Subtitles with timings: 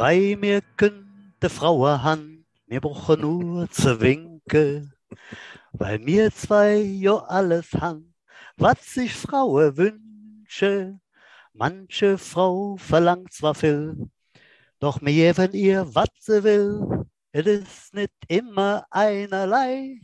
[0.00, 4.94] Zwei, mir könnte Frau han, wir brauchen nur zu winken,
[5.72, 8.14] weil mir zwei jo alles han,
[8.56, 10.98] was sich Frauen wünsche.
[11.52, 14.08] Manche Frau verlangt zwar viel,
[14.78, 20.00] doch mir, wenn ihr was sie will, es ist nicht immer einerlei,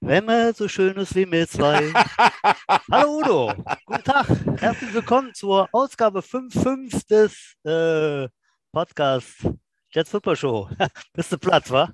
[0.00, 1.92] wenn man so schön ist wie wir zwei.
[2.88, 3.54] Hallo Udo,
[3.84, 4.28] guten Tag,
[4.60, 8.28] herzlich willkommen zur Ausgabe 5.5 des äh,
[8.74, 9.46] Podcasts
[9.90, 10.68] Jets Football Show.
[11.14, 11.88] Bist du platt, wa?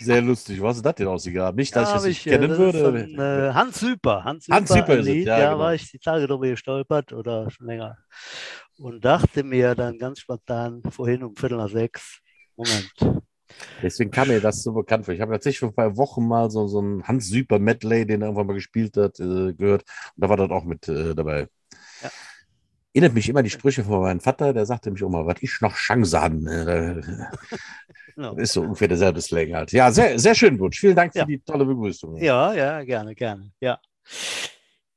[0.00, 0.60] Sehr lustig.
[0.60, 1.56] Was ist das denn ausgegangen?
[1.56, 2.88] Nicht, dass Ja, ich das nicht ich, äh, kennen das würde.
[3.04, 4.24] Ein, äh, Hans Süper.
[4.24, 5.26] Hans Süper, Hans Süper ein ist es, Lied.
[5.28, 5.58] ja, Ja, genau.
[5.60, 7.96] war ich die Tage drüber gestolpert oder schon länger.
[8.78, 12.20] Und dachte mir dann ganz spontan vorhin um Viertel nach sechs,
[12.56, 12.90] Moment,
[13.82, 15.14] Deswegen kam mir das so bekannt vor.
[15.14, 18.22] Ich habe tatsächlich vor ein paar Wochen mal so, so einen Hans Süper Medley, den
[18.22, 19.82] er irgendwann mal gespielt hat, äh, gehört.
[20.16, 21.48] Und da war das auch mit äh, dabei.
[22.02, 22.10] Ja.
[22.94, 25.60] Erinnert mich immer an die Sprüche von meinem Vater, der sagte mich mal, was ich
[25.60, 26.46] noch Chance an.
[26.46, 27.00] Äh,
[28.40, 29.72] ist so ungefähr derselbe Slang halt.
[29.72, 30.78] Ja, sehr, sehr schön, Butch.
[30.78, 31.24] Vielen Dank für Ja.
[31.24, 32.16] die tolle Begrüßung.
[32.18, 33.50] Ja, ja, gerne, gerne.
[33.58, 33.80] Ja.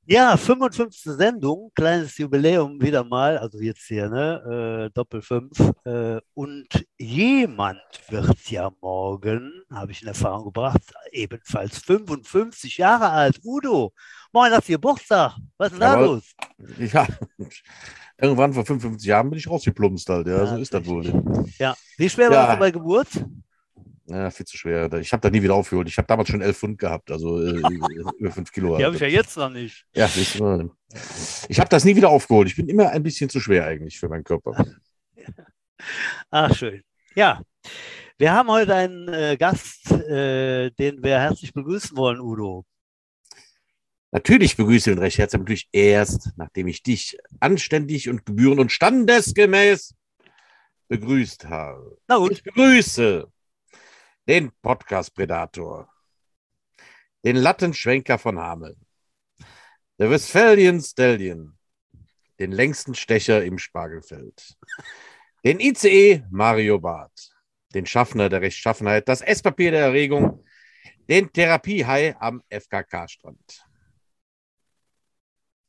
[0.10, 1.02] Ja, 55.
[1.18, 5.52] Sendung, kleines Jubiläum wieder mal, also jetzt hier, ne, äh, Doppel 5.
[5.84, 10.80] Äh, und jemand wird ja morgen, habe ich in Erfahrung gebracht,
[11.12, 13.42] ebenfalls 55 Jahre alt.
[13.44, 13.92] Udo,
[14.32, 15.36] morgen hast du Geburtstag.
[15.58, 16.24] Was ist denn da los?
[16.80, 17.06] Ja,
[18.18, 20.28] irgendwann vor 55 Jahren bin ich rausgeplumpst halt.
[20.28, 21.04] Ja, Ja, so ist das wohl.
[21.60, 22.38] Ja, wie schwer Ja.
[22.38, 23.10] warst du bei Geburt?
[24.10, 24.92] Ja, viel zu schwer.
[24.94, 25.90] Ich habe da nie wieder aufgeholt.
[25.90, 27.60] Ich habe damals schon 11 Pfund gehabt, also äh,
[28.20, 28.78] über 5 Kilo.
[28.78, 29.86] Die habe ich ja jetzt noch nicht.
[29.94, 30.70] Ja, mal.
[31.50, 32.48] Ich habe das nie wieder aufgeholt.
[32.48, 34.66] Ich bin immer ein bisschen zu schwer eigentlich für meinen Körper.
[36.32, 36.84] Ach, schön.
[37.16, 37.42] Ja,
[38.18, 42.66] wir haben heute einen äh, Gast, äh, den wir herzlich begrüßen wollen, Udo.
[44.12, 48.72] Natürlich begrüße ich ihn recht herzlich, natürlich erst, nachdem ich dich anständig und gebührend und
[48.72, 49.96] standesgemäß
[50.88, 51.98] begrüßt habe.
[52.08, 53.28] Na gut, Ich begrüße
[54.28, 55.90] den Podcast-Predator,
[57.24, 58.86] den Lattenschwenker von Hameln,
[59.98, 61.58] der Westphalian Stallion,
[62.38, 64.58] den längsten Stecher im Spargelfeld,
[65.46, 67.32] den ICE Mario Barth,
[67.74, 70.44] den Schaffner der Rechtschaffenheit, das Esspapier der Erregung,
[71.08, 73.66] den Therapiehai am FKK-Strand.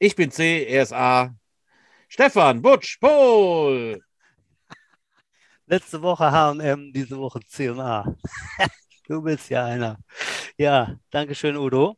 [0.00, 1.32] Ich bin C, er ist A.
[2.08, 4.02] Stefan Butsch Pohl.
[5.68, 8.04] Letzte Woche H&M, diese Woche C&A.
[9.08, 9.96] Du bist ja einer.
[10.58, 11.96] Ja, danke schön, Udo.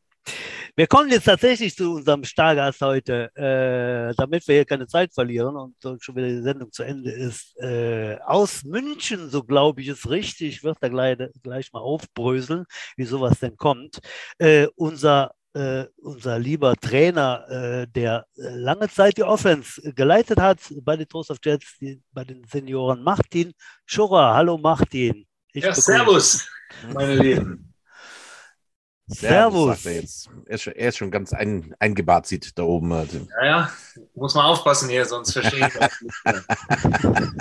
[0.76, 5.56] Wir kommen jetzt tatsächlich zu unserem Stargast heute, äh, damit wir hier keine Zeit verlieren
[5.56, 7.58] und schon wieder die Sendung zu Ende ist.
[7.60, 12.64] Äh, aus München, so glaube ich es richtig, wird er gleich, gleich mal aufbröseln,
[12.96, 13.98] wie sowas denn kommt.
[14.38, 20.58] Äh, unser, äh, unser lieber Trainer, äh, der äh, lange Zeit die Offense geleitet hat
[20.82, 23.52] bei den Toast of Jets, die, bei den Senioren Martin
[23.84, 24.34] Schurrer.
[24.34, 25.26] Hallo Martin.
[25.52, 26.48] Ich Ja, servus,
[26.92, 27.74] meine Lieben.
[29.08, 29.82] Servus.
[29.82, 30.30] sagt er jetzt.
[30.46, 32.92] Er ist schon, er ist schon ganz ein, eingebart, sieht da oben.
[32.92, 33.10] Halt.
[33.40, 33.72] Ja, ja,
[34.14, 36.44] muss man aufpassen hier, sonst verstehe ich das nicht mehr.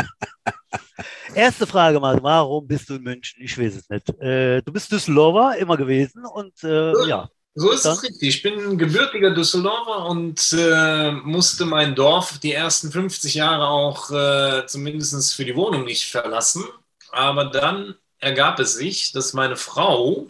[1.36, 3.44] Erste Frage mal, warum bist du in München?
[3.44, 4.10] Ich weiß es nicht.
[4.20, 8.36] Äh, du bist Düsseldorfer immer gewesen und äh, ja, So ist es richtig.
[8.38, 14.66] Ich bin gebürtiger Düsseldorfer und äh, musste mein Dorf die ersten 50 Jahre auch äh,
[14.66, 16.64] zumindest für die Wohnung nicht verlassen.
[17.12, 20.28] Aber dann ergab es sich, dass meine Frau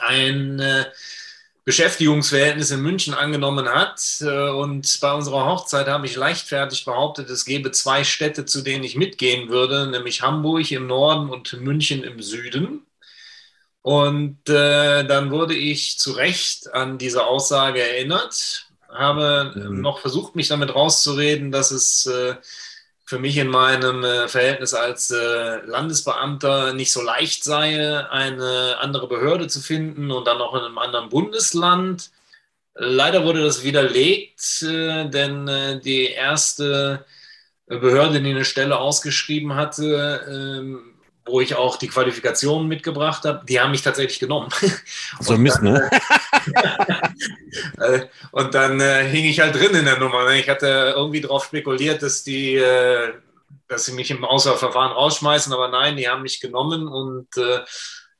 [0.00, 0.86] ein äh,
[1.64, 4.00] Beschäftigungsverhältnis in München angenommen hat.
[4.20, 8.84] Äh, und bei unserer Hochzeit habe ich leichtfertig behauptet, es gäbe zwei Städte, zu denen
[8.84, 12.87] ich mitgehen würde, nämlich Hamburg im Norden und München im Süden.
[13.88, 19.80] Und äh, dann wurde ich zu Recht an diese Aussage erinnert, habe Mhm.
[19.80, 22.34] noch versucht, mich damit rauszureden, dass es äh,
[23.06, 29.08] für mich in meinem äh, Verhältnis als äh, Landesbeamter nicht so leicht sei, eine andere
[29.08, 32.10] Behörde zu finden und dann noch in einem anderen Bundesland.
[32.74, 37.06] Leider wurde das widerlegt, äh, denn äh, die erste
[37.66, 40.97] Behörde, die eine Stelle ausgeschrieben hatte, ähm,
[41.28, 44.48] wo ich auch die Qualifikationen mitgebracht habe, die haben mich tatsächlich genommen.
[45.20, 45.88] So ein Mist, ne?
[47.78, 50.24] Äh, Und dann äh, hing ich halt drin in der Nummer.
[50.24, 50.38] Ne?
[50.38, 53.14] Ich hatte irgendwie darauf spekuliert, dass die, äh,
[53.66, 57.60] dass sie mich im Auswahlverfahren rausschmeißen, aber nein, die haben mich genommen und äh,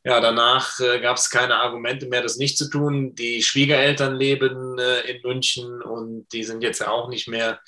[0.04, 3.14] ja, danach äh, gab es keine Argumente mehr, das nicht zu tun.
[3.14, 7.60] Die Schwiegereltern leben äh, in München und die sind jetzt ja auch nicht mehr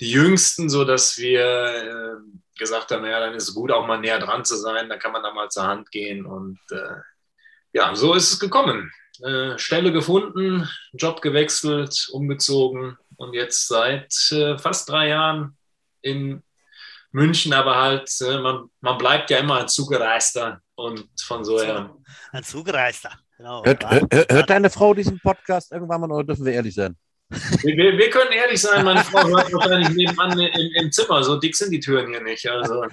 [0.00, 2.16] die Jüngsten, sodass wir äh,
[2.56, 5.12] gesagt haben, ja, dann ist es gut, auch mal näher dran zu sein, dann kann
[5.12, 6.96] man da mal zur Hand gehen und äh,
[7.72, 8.92] ja, so ist es gekommen.
[9.22, 15.56] Äh, Stelle gefunden, Job gewechselt, umgezogen und jetzt seit äh, fast drei Jahren
[16.02, 16.42] in
[17.12, 21.94] München, aber halt, äh, man, man bleibt ja immer ein Zugereister und von so her.
[22.32, 23.64] Ein Zugereister, genau.
[23.64, 26.96] Hört, hört, hört deine Frau diesen Podcast irgendwann mal oder dürfen wir ehrlich sein?
[27.62, 31.22] Wir, wir können ehrlich sein, meine Frau hört wahrscheinlich nebenan im, im Zimmer.
[31.22, 32.48] So dick sind die Türen hier nicht.
[32.48, 32.84] Also,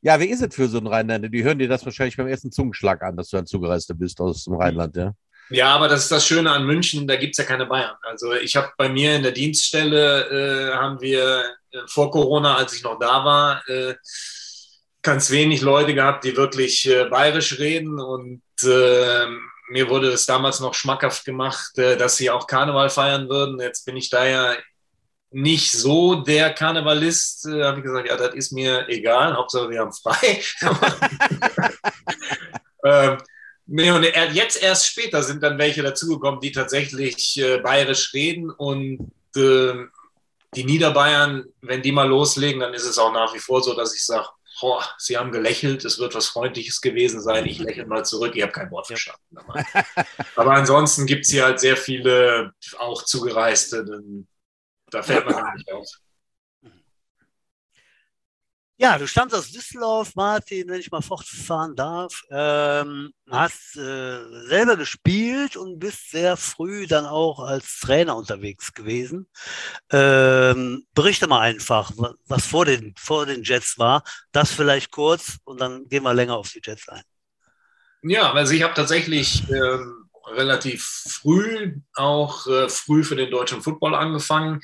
[0.00, 1.28] Ja, wie ist es für so einen Rheinländer?
[1.28, 4.44] Die hören dir das wahrscheinlich beim ersten Zungenschlag an, dass du ein Zugereister bist aus
[4.44, 5.12] dem Rheinland, ja?
[5.50, 7.96] Ja, aber das ist das Schöne an München, da gibt es ja keine Bayern.
[8.02, 12.74] Also ich habe bei mir in der Dienststelle, äh, haben wir äh, vor Corona, als
[12.74, 13.94] ich noch da war, äh,
[15.02, 17.98] ganz wenig Leute gehabt, die wirklich äh, bayerisch reden.
[17.98, 19.26] Und äh,
[19.70, 23.60] mir wurde es damals noch schmackhaft gemacht, äh, dass sie auch Karneval feiern würden.
[23.60, 24.54] Jetzt bin ich da ja
[25.30, 27.46] nicht so der Karnevalist.
[27.46, 30.42] Äh, habe ich gesagt, ja, das ist mir egal, Hauptsache wir haben frei.
[32.84, 33.18] ähm,
[33.70, 39.12] Nee, und jetzt erst später sind dann welche dazugekommen, die tatsächlich äh, bayerisch reden und
[39.36, 39.74] äh,
[40.54, 43.94] die Niederbayern, wenn die mal loslegen, dann ist es auch nach wie vor so, dass
[43.94, 44.26] ich sage,
[44.98, 48.52] sie haben gelächelt, es wird was Freundliches gewesen sein, ich lächle mal zurück, ich habe
[48.52, 49.22] kein Wort verstanden.
[49.30, 49.64] Dabei.
[50.36, 53.84] Aber ansonsten gibt es hier halt sehr viele auch Zugereiste,
[54.90, 55.86] da fällt man gar nicht auf.
[58.80, 62.22] Ja, du stammst aus Düsseldorf, Martin, wenn ich mal fortfahren darf.
[62.30, 69.28] Ähm, hast äh, selber gespielt und bist sehr früh dann auch als Trainer unterwegs gewesen.
[69.90, 71.90] Ähm, berichte mal einfach,
[72.26, 74.04] was vor den, vor den Jets war.
[74.30, 77.02] Das vielleicht kurz und dann gehen wir länger auf die Jets ein.
[78.02, 83.96] Ja, also ich habe tatsächlich ähm, relativ früh auch äh, früh für den deutschen Football
[83.96, 84.60] angefangen.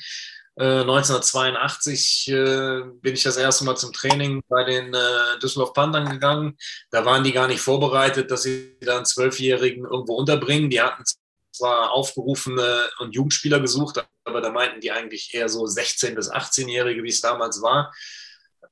[0.57, 6.09] 1982 äh, äh, bin ich das erste Mal zum Training bei den äh, Düsseldorf Panthern
[6.09, 6.57] gegangen.
[6.91, 10.69] Da waren die gar nicht vorbereitet, dass sie da einen Zwölfjährigen irgendwo unterbringen.
[10.69, 11.03] Die hatten
[11.51, 17.03] zwar aufgerufene und Jugendspieler gesucht, aber da meinten die eigentlich eher so 16- bis 18-Jährige,
[17.03, 17.93] wie es damals war.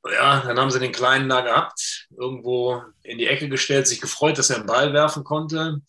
[0.10, 4.38] Ja, dann haben sie den Kleinen da gehabt, irgendwo in die Ecke gestellt, sich gefreut,
[4.38, 5.82] dass er einen Ball werfen konnte.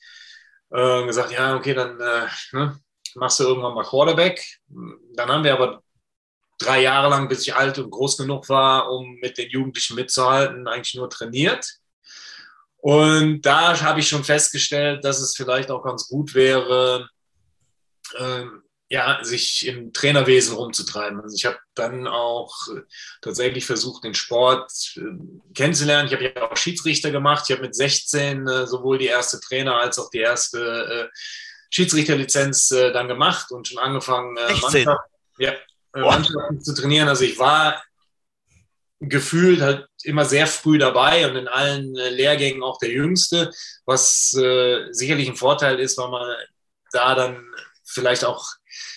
[0.70, 2.78] Äh, gesagt, ja, okay, dann äh, ne,
[3.14, 4.44] machst du irgendwann mal Quarterback.
[4.68, 5.83] Dann haben wir aber
[6.64, 10.66] drei Jahre lang, bis ich alt und groß genug war, um mit den Jugendlichen mitzuhalten,
[10.68, 11.78] eigentlich nur trainiert.
[12.76, 17.08] Und da habe ich schon festgestellt, dass es vielleicht auch ganz gut wäre,
[18.18, 21.20] ähm, ja, sich im Trainerwesen rumzutreiben.
[21.20, 22.82] Also ich habe dann auch äh,
[23.22, 25.00] tatsächlich versucht, den Sport äh,
[25.54, 26.08] kennenzulernen.
[26.08, 27.44] Ich habe ja auch Schiedsrichter gemacht.
[27.48, 31.18] Ich habe mit 16 äh, sowohl die erste Trainer als auch die erste äh,
[31.70, 35.00] Schiedsrichterlizenz dann gemacht und schon angefangen, äh, Mannschaft,
[35.38, 35.54] ja,
[35.94, 37.08] Mannschaften zu trainieren.
[37.08, 37.82] Also ich war
[39.00, 43.50] gefühlt halt immer sehr früh dabei und in allen äh, Lehrgängen auch der Jüngste,
[43.84, 46.36] was äh, sicherlich ein Vorteil ist, weil man
[46.92, 47.44] da dann
[47.84, 48.46] vielleicht auch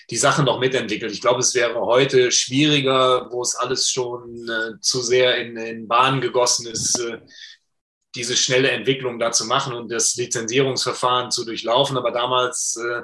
[0.10, 1.12] die Sachen noch mitentwickelt.
[1.12, 5.88] Ich glaube, es wäre heute schwieriger, wo es alles schon äh, zu sehr in, in
[5.88, 7.20] Bahnen gegossen ist, äh,
[8.16, 11.98] diese schnelle Entwicklung da zu machen und das Lizenzierungsverfahren zu durchlaufen.
[11.98, 13.02] Aber damals äh,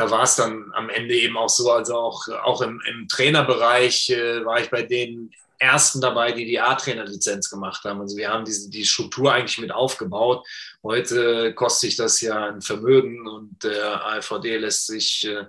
[0.00, 4.08] da war es dann am Ende eben auch so, also auch, auch im, im Trainerbereich
[4.08, 8.00] äh, war ich bei den ersten dabei, die die A-Trainer-Lizenz gemacht haben.
[8.00, 10.46] Also wir haben diese, die Struktur eigentlich mit aufgebaut.
[10.82, 15.44] Heute kostet sich das ja ein Vermögen und der AVD lässt sich äh,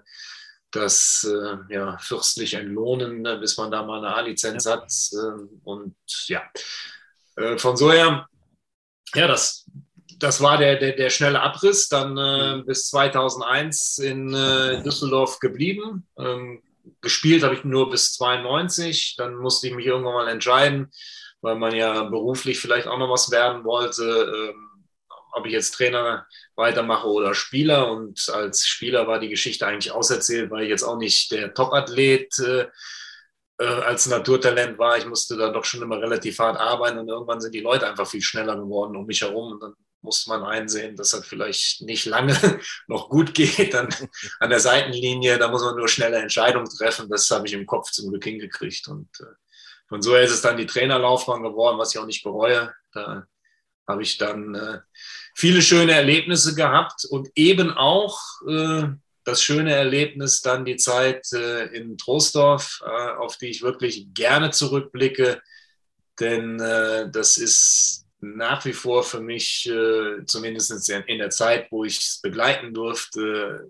[0.71, 4.71] das äh, ja, fürstlich entlohnen, ne, bis man da mal eine A-Lizenz ja.
[4.73, 4.91] hat.
[5.13, 5.95] Äh, und
[6.27, 6.43] ja,
[7.37, 8.27] äh, von so her,
[9.15, 9.65] ja, das
[10.21, 12.65] das war der, der, der schnelle Abriss, dann äh, mhm.
[12.65, 16.07] bis 2001 in äh, Düsseldorf geblieben.
[16.17, 16.61] Ähm,
[17.01, 20.91] gespielt habe ich nur bis 92, dann musste ich mich irgendwann mal entscheiden,
[21.41, 24.03] weil man ja beruflich vielleicht auch noch was werden wollte,
[24.53, 24.85] ähm,
[25.33, 27.91] ob ich jetzt Trainer weitermache oder Spieler.
[27.91, 32.37] Und als Spieler war die Geschichte eigentlich auserzählt, weil ich jetzt auch nicht der Top-Athlet
[32.39, 32.67] äh,
[33.57, 34.97] äh, als Naturtalent war.
[34.97, 38.07] Ich musste da doch schon immer relativ hart arbeiten und irgendwann sind die Leute einfach
[38.07, 39.53] viel schneller geworden um mich herum.
[39.53, 42.35] Und dann muss man einsehen, dass das vielleicht nicht lange
[42.87, 43.89] noch gut geht dann
[44.39, 45.37] an der Seitenlinie.
[45.37, 47.09] Da muss man nur schnelle Entscheidungen treffen.
[47.09, 48.87] Das habe ich im Kopf zum Glück hingekriegt.
[48.87, 49.33] Und äh,
[49.87, 52.73] von so ist es dann die Trainerlaufbahn geworden, was ich auch nicht bereue.
[52.93, 53.25] Da
[53.87, 54.79] habe ich dann äh,
[55.35, 58.87] viele schöne Erlebnisse gehabt und eben auch äh,
[59.23, 62.81] das schöne Erlebnis, dann die Zeit in Troisdorf,
[63.19, 65.39] auf die ich wirklich gerne zurückblicke.
[66.19, 71.97] Denn das ist nach wie vor für mich, äh, zumindest in der Zeit, wo ich
[71.97, 73.69] es begleiten durfte,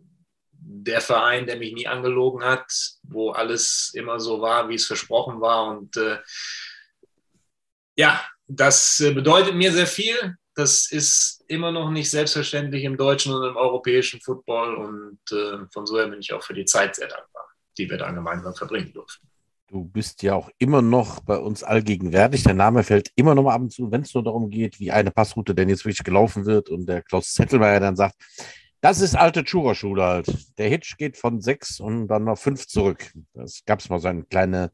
[0.51, 2.71] der Verein, der mich nie angelogen hat,
[3.03, 5.77] wo alles immer so war, wie es versprochen war.
[5.77, 6.19] Und äh,
[7.95, 10.35] ja, das äh, bedeutet mir sehr viel.
[10.53, 14.75] Das ist immer noch nicht selbstverständlich im deutschen und im europäischen Football.
[14.75, 17.97] Und äh, von so her bin ich auch für die Zeit sehr dankbar, die wir
[17.97, 19.30] da gemeinsam verbringen durften.
[19.71, 22.43] Du bist ja auch immer noch bei uns allgegenwärtig.
[22.43, 24.91] Der Name fällt immer noch mal ab und zu, wenn es nur darum geht, wie
[24.91, 28.15] eine Passroute denn jetzt wirklich gelaufen wird und der Klaus Zettelmeier dann sagt,
[28.81, 30.57] das ist alte Chura-Schule halt.
[30.57, 33.13] Der Hitch geht von sechs und dann noch fünf zurück.
[33.33, 34.71] Das gab es mal so eine kleine,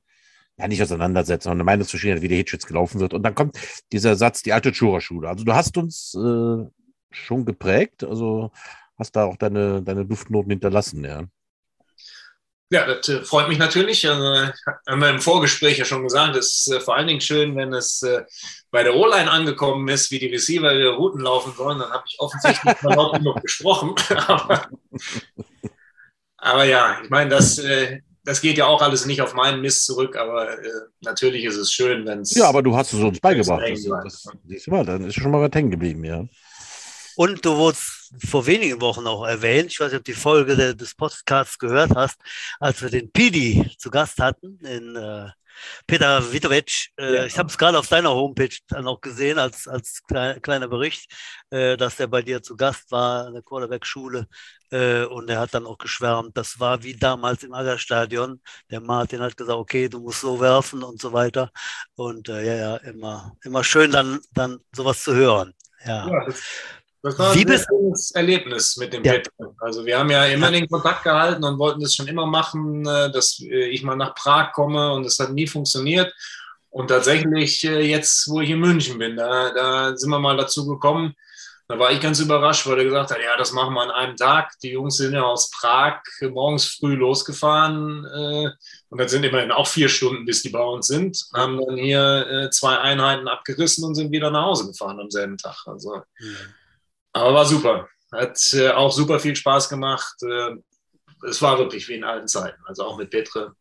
[0.58, 3.14] ja nicht Auseinandersetzung, eine Meinungsverschiedenheit, wie der Hitch jetzt gelaufen wird.
[3.14, 3.56] Und dann kommt
[3.92, 5.30] dieser Satz, die alte Chura-Schule.
[5.30, 6.66] Also du hast uns äh,
[7.12, 8.50] schon geprägt, also
[8.98, 11.26] hast da auch deine, deine Duftnoten hinterlassen, ja.
[12.70, 14.08] Ja, das äh, freut mich natürlich.
[14.08, 14.52] Also,
[14.88, 17.74] haben wir im Vorgespräch ja schon gesagt, es ist äh, vor allen Dingen schön, wenn
[17.74, 18.24] es äh,
[18.72, 21.80] bei der O-Line angekommen ist, wie die Receiver ihre Routen laufen sollen.
[21.80, 23.96] Dann habe ich offensichtlich mal laut genug gesprochen.
[24.28, 24.68] aber,
[26.38, 29.86] aber, ja, ich meine, das, äh, das geht ja auch alles nicht auf meinen Mist
[29.86, 30.70] zurück, aber äh,
[31.00, 32.36] natürlich ist es schön, wenn es.
[32.36, 33.64] Ja, aber du hast es uns beigebracht.
[33.66, 36.26] Das, das, siehst du mal, dann ist schon mal was hängen geblieben, ja.
[37.16, 40.56] Und du wurdest vor wenigen Wochen auch erwähnt, ich weiß nicht, ob du die Folge
[40.56, 42.20] de, des Podcasts gehört hast,
[42.60, 45.30] als wir den Pidi zu Gast hatten in äh,
[45.86, 46.90] Peter Vitovic.
[46.98, 47.26] Äh, ja.
[47.26, 51.12] Ich habe es gerade auf deiner Homepage dann auch gesehen als, als kleiner, kleiner Bericht,
[51.50, 54.28] äh, dass der bei dir zu Gast war in der Quarterback-Schule.
[54.70, 58.42] Äh, und er hat dann auch geschwärmt, das war wie damals im Aggerstadion.
[58.70, 61.52] Der Martin hat gesagt, okay, du musst so werfen und so weiter.
[61.96, 65.54] Und äh, ja, ja, immer, immer schön dann, dann sowas zu hören.
[65.86, 66.08] Ja.
[66.08, 66.42] ja das
[67.18, 69.14] war ein sehr schönes Erlebnis mit dem ja.
[69.14, 69.56] Petro.
[69.60, 73.12] Also wir haben ja immer den Kontakt gehalten und wollten das schon immer machen, äh,
[73.12, 76.14] dass äh, ich mal nach Prag komme und es hat nie funktioniert.
[76.70, 80.68] Und tatsächlich äh, jetzt, wo ich in München bin, da, da sind wir mal dazu
[80.68, 81.14] gekommen.
[81.68, 84.16] Da war ich ganz überrascht, weil er gesagt hat, ja, das machen wir an einem
[84.16, 84.54] Tag.
[84.64, 88.06] Die Jungs sind ja aus Prag morgens früh losgefahren
[88.88, 92.48] und dann sind immerhin auch vier Stunden, bis die bei uns sind, haben dann hier
[92.54, 95.58] zwei Einheiten abgerissen und sind wieder nach Hause gefahren am selben Tag.
[95.66, 96.04] Also ja.
[97.18, 97.88] Aber war super.
[98.12, 100.16] Hat äh, auch super viel Spaß gemacht.
[100.24, 100.56] Äh,
[101.28, 102.62] es war wirklich wie in alten Zeiten.
[102.66, 103.54] Also auch mit Petre.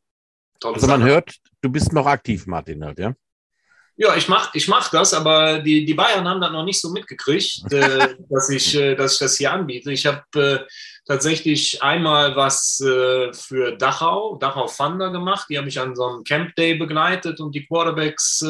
[0.63, 1.11] Also man Sache.
[1.11, 3.15] hört, du bist noch aktiv, Martin, halt, ja?
[3.99, 6.91] Ja, ich mach, ich mach das, aber die, die Bayern haben das noch nicht so
[6.91, 9.91] mitgekriegt, äh, dass, ich, äh, dass ich das hier anbiete.
[9.91, 10.59] Ich habe äh,
[11.07, 15.47] tatsächlich einmal was äh, für Dachau, Dachau Thunder gemacht.
[15.49, 18.45] Die haben mich an so einem Camp Day begleitet und die Quarterbacks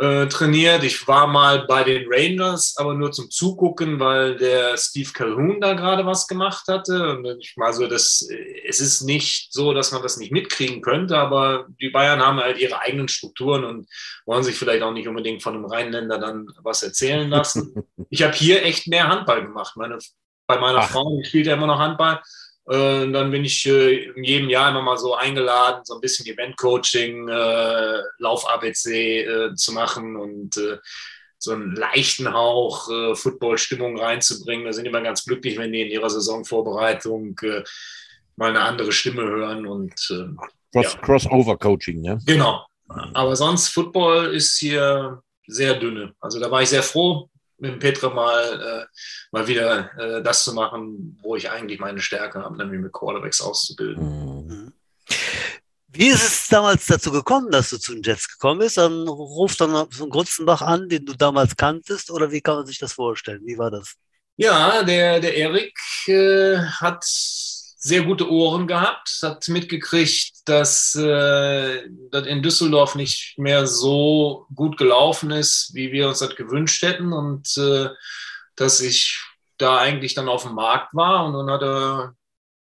[0.00, 0.84] äh, äh, trainiert.
[0.84, 5.74] Ich war mal bei den Rangers, aber nur zum Zugucken, weil der Steve Calhoun da
[5.74, 7.10] gerade was gemacht hatte.
[7.10, 8.26] Und ich mal so, das,
[8.66, 12.58] es ist nicht so, dass man das nicht mitkriegen könnte, aber die Bayern haben halt
[12.58, 13.88] ihre eigenen Strukturen und
[14.26, 17.74] wollen sich vielleicht auch nicht unbedingt von einem Rheinländer dann was erzählen lassen.
[18.10, 19.76] ich habe hier echt mehr Handball gemacht.
[19.76, 19.98] Meine,
[20.46, 20.90] bei meiner Ach.
[20.90, 22.20] Frau, spielt ja immer noch Handball.
[22.68, 26.26] Äh, dann bin ich äh, in jedem Jahr immer mal so eingeladen, so ein bisschen
[26.26, 30.60] Event-Coaching, äh, Lauf-ABC zu machen und
[31.40, 34.66] so einen leichten Hauch Football-Stimmung reinzubringen.
[34.66, 37.36] Da sind immer ganz glücklich, wenn die in ihrer Saisonvorbereitung
[38.36, 39.94] mal eine andere Stimme hören und
[40.72, 41.00] Cross, ja.
[41.00, 42.18] Crossover-Coaching, ja.
[42.26, 42.66] Genau.
[42.88, 46.12] Aber sonst Football ist hier sehr dünne.
[46.20, 48.86] Also da war ich sehr froh mit dem Petra mal, äh,
[49.32, 53.40] mal wieder äh, das zu machen, wo ich eigentlich meine Stärke habe, nämlich mit Quarterbacks
[53.40, 54.46] auszubilden.
[54.46, 54.72] Mhm.
[55.90, 58.76] Wie ist es damals dazu gekommen, dass du zu den Jets gekommen bist?
[58.76, 62.66] Dann ruft dann so ein Grutzenbach an, den du damals kanntest, oder wie kann man
[62.66, 63.42] sich das vorstellen?
[63.44, 63.94] Wie war das?
[64.36, 67.04] Ja, der, der Erik äh, hat
[67.80, 74.76] sehr gute Ohren gehabt, hat mitgekriegt, dass äh, das in Düsseldorf nicht mehr so gut
[74.76, 77.88] gelaufen ist, wie wir uns das gewünscht hätten und äh,
[78.56, 79.22] dass ich
[79.58, 82.14] da eigentlich dann auf dem Markt war und dann hat er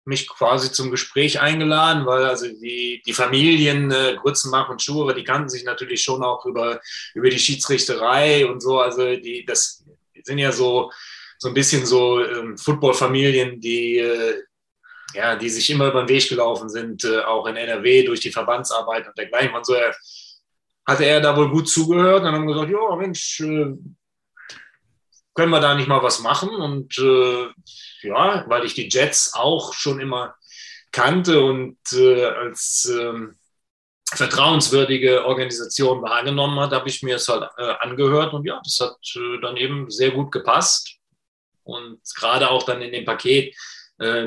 [0.06, 5.26] mich quasi zum Gespräch eingeladen, weil also die, die Familien äh, Grützenbach und Schure, die
[5.26, 6.80] kannten sich natürlich schon auch über,
[7.14, 8.80] über die Schiedsrichterei und so.
[8.80, 9.84] Also die, das
[10.24, 10.92] sind ja so,
[11.38, 14.42] so ein bisschen so ähm, Footballfamilien, die äh,
[15.14, 18.32] ja, die sich immer über den Weg gelaufen sind, äh, auch in NRW durch die
[18.32, 19.56] Verbandsarbeit und dergleichen.
[19.56, 19.96] Und so er,
[20.86, 23.76] hatte er da wohl gut zugehört und dann haben gesagt, ja, Mensch, äh,
[25.34, 26.50] können wir da nicht mal was machen?
[26.50, 27.48] Und äh,
[28.04, 30.36] ja, weil ich die Jets auch schon immer
[30.92, 33.38] kannte und äh, als ähm,
[34.14, 38.98] vertrauenswürdige Organisation wahrgenommen hat, habe ich mir es halt äh, angehört und ja, das hat
[39.16, 40.98] äh, dann eben sehr gut gepasst.
[41.64, 43.58] Und gerade auch dann in dem Paket, äh,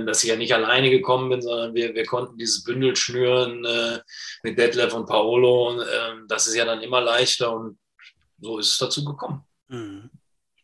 [0.04, 3.99] dass ich ja nicht alleine gekommen bin, sondern wir, wir konnten dieses Bündel schnüren äh,
[4.43, 5.71] mit Detlef und Paolo.
[5.71, 7.78] Und, äh, das ist ja dann immer leichter und
[8.38, 9.43] so ist es dazu gekommen.
[9.69, 10.11] Mhm.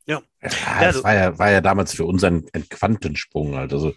[0.06, 0.22] Ja.
[0.42, 3.56] ja, das war ja, war ja damals für uns ein, ein Quantensprung.
[3.56, 3.72] Halt.
[3.72, 3.94] Also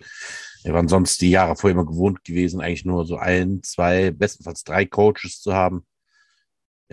[0.63, 4.63] wir waren sonst die Jahre vorher immer gewohnt gewesen, eigentlich nur so ein, zwei, bestenfalls
[4.63, 5.85] drei Coaches zu haben.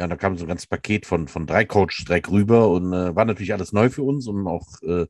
[0.00, 3.14] Ja, da kam so ein ganzes Paket von, von drei Coaches direkt rüber und äh,
[3.14, 5.06] war natürlich alles neu für uns und auch äh,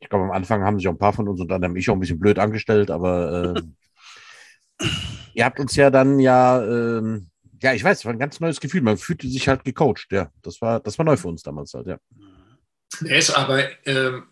[0.00, 1.88] ich glaube, am Anfang haben sich auch ein paar von uns und dann haben ich
[1.88, 4.86] auch ein bisschen blöd angestellt, aber äh,
[5.32, 7.30] ihr habt uns ja dann ja, ähm,
[7.62, 8.82] ja, ich weiß, es war ein ganz neues Gefühl.
[8.82, 10.30] Man fühlte sich halt gecoacht, ja.
[10.42, 11.96] Das war, das war neu für uns damals halt, ja.
[13.06, 14.24] Er ist aber, ähm,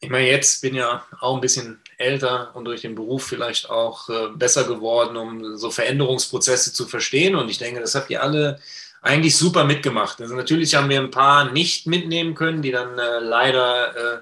[0.00, 4.08] ich meine, jetzt bin ja auch ein bisschen älter und durch den Beruf vielleicht auch
[4.08, 7.36] äh, besser geworden, um so Veränderungsprozesse zu verstehen.
[7.36, 8.58] Und ich denke, das habt ihr alle
[9.08, 10.20] eigentlich super mitgemacht.
[10.20, 14.20] Also natürlich haben wir ein paar nicht mitnehmen können, die dann äh, leider äh,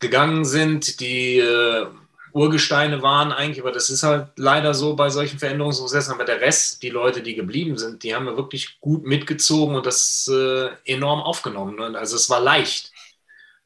[0.00, 1.86] gegangen sind, die äh,
[2.32, 6.14] Urgesteine waren eigentlich, aber das ist halt leider so bei solchen Veränderungsprozessen.
[6.14, 9.86] Aber der Rest, die Leute, die geblieben sind, die haben wir wirklich gut mitgezogen und
[9.86, 11.76] das äh, enorm aufgenommen.
[11.76, 11.96] Ne?
[11.98, 12.92] Also es war leicht,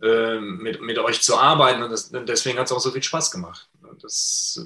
[0.02, 3.30] äh, mit, mit euch zu arbeiten und das, deswegen hat es auch so viel Spaß
[3.30, 3.68] gemacht.
[4.02, 4.60] Das,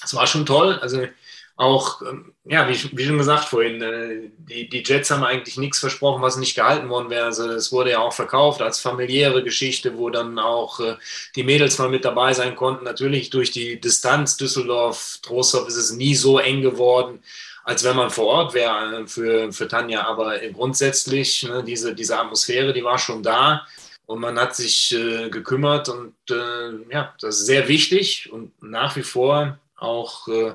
[0.00, 0.78] das war schon toll.
[0.80, 1.06] Also
[1.58, 5.80] auch, ähm, ja, wie, wie, schon gesagt vorhin, äh, die, die Jets haben eigentlich nichts
[5.80, 7.24] versprochen, was nicht gehalten worden wäre.
[7.24, 10.94] Also es wurde ja auch verkauft als familiäre Geschichte, wo dann auch äh,
[11.34, 12.84] die Mädels mal mit dabei sein konnten.
[12.84, 17.24] Natürlich durch die Distanz Düsseldorf, Trostorf ist es nie so eng geworden,
[17.64, 20.06] als wenn man vor Ort wäre äh, für, für Tanja.
[20.06, 23.66] Aber grundsätzlich, ne, diese, diese Atmosphäre, die war schon da.
[24.06, 28.94] Und man hat sich äh, gekümmert und äh, ja, das ist sehr wichtig und nach
[28.94, 30.54] wie vor auch äh,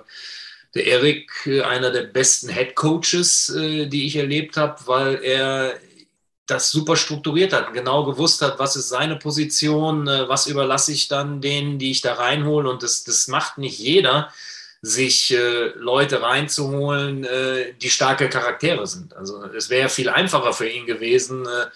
[0.73, 5.79] der Erik äh, einer der besten Head Coaches, äh, die ich erlebt habe, weil er
[6.45, 11.07] das super strukturiert hat, genau gewusst hat, was ist seine Position, äh, was überlasse ich
[11.07, 12.69] dann denen, die ich da reinhole.
[12.69, 14.31] Und das, das macht nicht jeder,
[14.81, 19.15] sich äh, Leute reinzuholen, äh, die starke Charaktere sind.
[19.15, 21.45] Also es wäre viel einfacher für ihn gewesen.
[21.45, 21.67] Äh,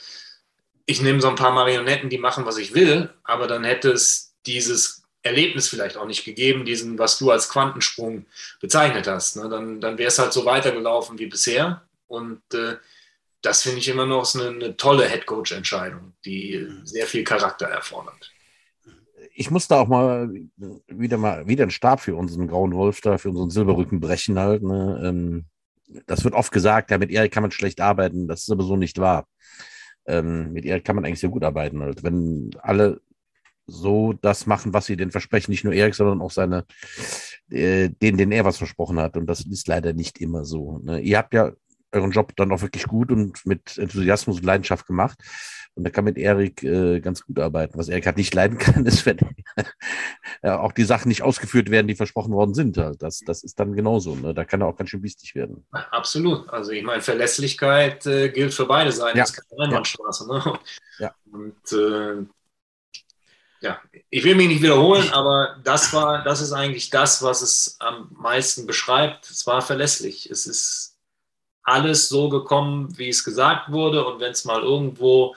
[0.85, 4.33] ich nehme so ein paar Marionetten, die machen, was ich will, aber dann hätte es
[4.45, 8.25] dieses Erlebnis vielleicht auch nicht gegeben, diesen, was du als Quantensprung
[8.59, 9.37] bezeichnet hast.
[9.37, 9.47] Ne?
[9.49, 11.83] Dann, dann wäre es halt so weitergelaufen wie bisher.
[12.07, 12.77] Und äh,
[13.41, 16.85] das finde ich immer noch eine, eine tolle Headcoach-Entscheidung, die mhm.
[16.85, 18.31] sehr viel Charakter erfordert.
[19.33, 20.29] Ich muss da auch mal
[20.87, 24.63] wieder mal wieder einen Stab für unseren grauen Wolf da, für unseren Silberrücken brechen halt.
[24.63, 25.01] Ne?
[25.03, 25.45] Ähm,
[26.07, 28.27] das wird oft gesagt, ja, mit Erik kann man schlecht arbeiten.
[28.27, 29.27] Das ist aber so nicht wahr.
[30.07, 31.81] Ähm, mit Erik kann man eigentlich sehr gut arbeiten.
[31.81, 32.03] Halt.
[32.03, 33.01] Wenn alle
[33.67, 35.51] so das machen, was sie denn versprechen.
[35.51, 36.65] Nicht nur Erik, sondern auch seine,
[37.49, 39.17] äh, den, den er was versprochen hat.
[39.17, 40.79] Und das ist leider nicht immer so.
[40.79, 40.99] Ne?
[41.01, 41.51] Ihr habt ja
[41.91, 45.19] euren Job dann auch wirklich gut und mit Enthusiasmus und Leidenschaft gemacht.
[45.75, 47.77] Und da kann mit Erik äh, ganz gut arbeiten.
[47.77, 49.19] Was Erik halt nicht leiden kann, ist, wenn
[50.43, 52.77] ja, auch die Sachen nicht ausgeführt werden, die versprochen worden sind.
[52.77, 53.03] Halt.
[53.03, 54.15] Das, das ist dann genauso.
[54.15, 54.33] Ne?
[54.33, 55.67] Da kann er auch ganz schön biestig werden.
[55.71, 56.49] Absolut.
[56.49, 59.17] Also ich meine, Verlässlichkeit äh, gilt für beide Seiten.
[59.17, 59.23] Ja.
[59.23, 60.27] Das ist keine Einbahnstraße.
[60.27, 60.59] Ne?
[60.99, 61.13] Ja.
[61.31, 62.25] Und äh,
[63.61, 67.77] ja, ich will mich nicht wiederholen, aber das war, das ist eigentlich das, was es
[67.79, 69.29] am meisten beschreibt.
[69.29, 70.29] Es war verlässlich.
[70.29, 70.97] Es ist
[71.63, 74.05] alles so gekommen, wie es gesagt wurde.
[74.05, 75.35] Und wenn es mal irgendwo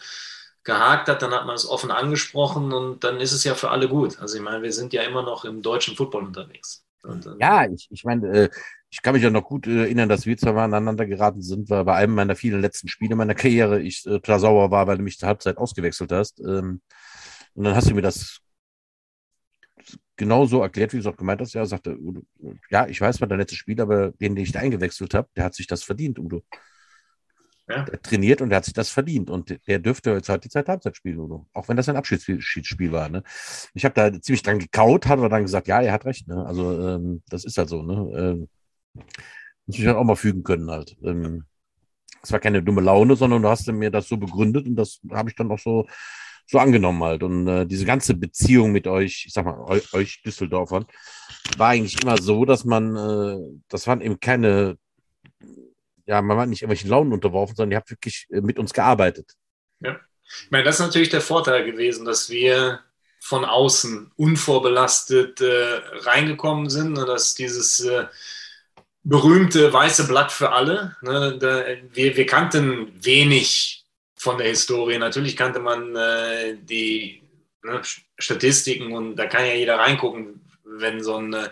[0.62, 3.88] gehakt hat, dann hat man es offen angesprochen und dann ist es ja für alle
[3.88, 4.20] gut.
[4.20, 6.84] Also ich meine, wir sind ja immer noch im deutschen Football unterwegs.
[7.02, 8.48] Und, ja, ich, ich meine, äh,
[8.90, 11.70] ich kann mich ja noch gut äh, erinnern, dass wir zwar mal aneinander geraten sind,
[11.70, 14.98] weil bei einem meiner vielen letzten Spiele meiner Karriere ich äh, total sauer war, weil
[14.98, 16.40] du mich zur Halbzeit ausgewechselt hast.
[16.40, 16.82] Ähm,
[17.54, 18.40] und dann hast du mir das
[20.16, 21.54] genau so erklärt, wie du es auch gemeint hast.
[21.54, 21.96] Ja, sagte,
[22.70, 25.44] ja, ich weiß, war der letzte Spiel, aber den, den ich da eingewechselt habe, der
[25.44, 26.42] hat sich das verdient, Udo.
[27.68, 27.84] Ja.
[27.84, 29.30] Der trainiert und der hat sich das verdient.
[29.30, 31.46] Und der dürfte jetzt halt die Zeit Halbzeit spielen, Udo.
[31.52, 33.08] Auch wenn das ein Abschiedsspiel war.
[33.08, 33.22] Ne?
[33.74, 36.28] Ich habe da ziemlich dran gekaut, hat aber dann gesagt, ja, er hat recht.
[36.28, 36.44] Ne?
[36.44, 37.82] Also ähm, das ist halt so.
[37.82, 38.18] Ne?
[38.18, 38.48] Ähm,
[39.66, 40.96] muss ich dann auch mal fügen können halt.
[41.02, 41.44] Ähm,
[42.22, 45.30] es war keine dumme Laune, sondern du hast mir das so begründet und das habe
[45.30, 45.86] ich dann auch so
[46.50, 47.22] so angenommen halt.
[47.22, 50.84] Und äh, diese ganze Beziehung mit euch, ich sag mal, euch, euch Düsseldorfern,
[51.56, 54.76] war eigentlich immer so, dass man, äh, das waren eben keine,
[56.06, 59.32] ja, man war nicht irgendwelchen Launen unterworfen, sondern ihr habt wirklich äh, mit uns gearbeitet.
[59.80, 59.98] Ja.
[60.44, 62.80] Ich meine, das ist natürlich der Vorteil gewesen, dass wir
[63.20, 68.06] von außen unvorbelastet äh, reingekommen sind, ne, dass dieses äh,
[69.02, 73.79] berühmte weiße Blatt für alle, ne, da, wir, wir kannten wenig
[74.20, 74.98] von der Historie.
[74.98, 77.22] Natürlich kannte man äh, die
[77.62, 77.80] ne,
[78.18, 81.48] Statistiken und da kann ja jeder reingucken, wenn so ein äh,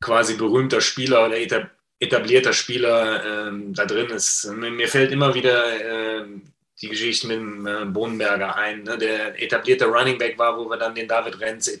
[0.00, 1.36] quasi berühmter Spieler oder
[2.00, 4.46] etablierter Spieler äh, da drin ist.
[4.46, 6.24] Mir fällt immer wieder äh,
[6.80, 10.78] die Geschichte mit dem äh, Bohnenberger ein, ne, der etablierte Running Back war, wo wir
[10.78, 11.78] dann den David Renz äh,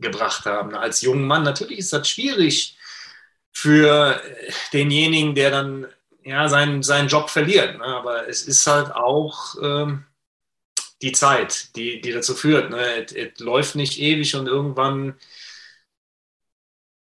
[0.00, 0.74] gebracht haben.
[0.74, 2.76] Als junger Mann, natürlich ist das schwierig
[3.52, 4.20] für
[4.72, 5.86] denjenigen, der dann
[6.24, 7.78] ja, seinen, seinen Job verliert.
[7.78, 7.84] Ne?
[7.84, 10.04] Aber es ist halt auch ähm,
[11.02, 12.70] die Zeit, die, die dazu führt.
[12.70, 13.06] Ne?
[13.06, 15.14] Es läuft nicht ewig und irgendwann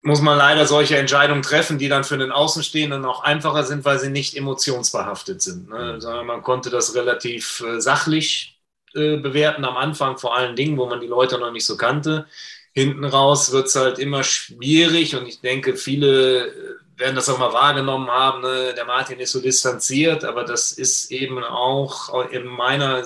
[0.03, 3.99] muss man leider solche Entscheidungen treffen, die dann für den Außenstehenden auch einfacher sind, weil
[3.99, 5.68] sie nicht emotionsbehaftet sind.
[5.68, 5.94] Ne?
[5.94, 6.01] Mhm.
[6.01, 8.61] Sondern man konnte das relativ äh, sachlich
[8.94, 12.27] äh, bewerten am Anfang, vor allen Dingen, wo man die Leute noch nicht so kannte.
[12.73, 17.39] hinten raus wird es halt immer schwierig und ich denke, viele äh, werden das auch
[17.39, 18.43] mal wahrgenommen haben.
[18.43, 18.75] Ne?
[18.75, 23.05] Der Martin ist so distanziert, aber das ist eben auch in meiner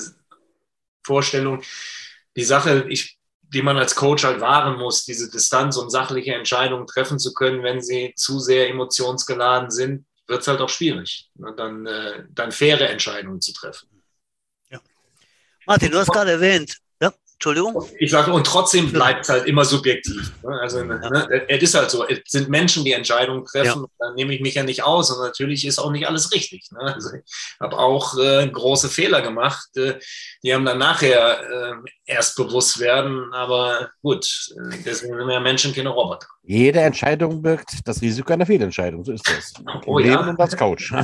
[1.05, 1.63] Vorstellung
[2.37, 6.87] die Sache, ich, die man als Coach halt wahren muss, diese Distanz, um sachliche Entscheidungen
[6.87, 11.53] treffen zu können, wenn sie zu sehr emotionsgeladen sind, wird es halt auch schwierig, ne?
[11.57, 13.89] dann, äh, dann faire Entscheidungen zu treffen.
[14.71, 14.81] Ja.
[15.67, 16.79] Martin, du hast gerade erwähnt,
[17.43, 17.85] Entschuldigung?
[17.99, 20.31] Ich sage, und trotzdem bleibt es halt immer subjektiv.
[20.45, 20.61] Ne?
[20.61, 20.85] Also, ja.
[20.85, 23.83] ne, es ist halt so, es sind Menschen, die Entscheidungen treffen.
[23.83, 23.89] Ja.
[23.99, 25.11] Da nehme ich mich ja nicht aus.
[25.11, 26.71] Und natürlich ist auch nicht alles richtig.
[26.71, 26.79] Ne?
[26.79, 27.25] Also, ich
[27.59, 29.77] habe auch äh, große Fehler gemacht.
[29.77, 29.95] Äh,
[30.45, 31.75] die haben dann nachher äh,
[32.07, 33.35] erst bewusst werden.
[33.35, 34.25] Aber gut,
[34.57, 36.29] äh, deswegen sind wir Menschen keine Roboter.
[36.45, 39.05] Jede Entscheidung birgt das Risiko einer Fehlentscheidung.
[39.05, 39.53] So ist das.
[39.85, 40.31] Oh, Leben ja.
[40.31, 40.95] und als Coach.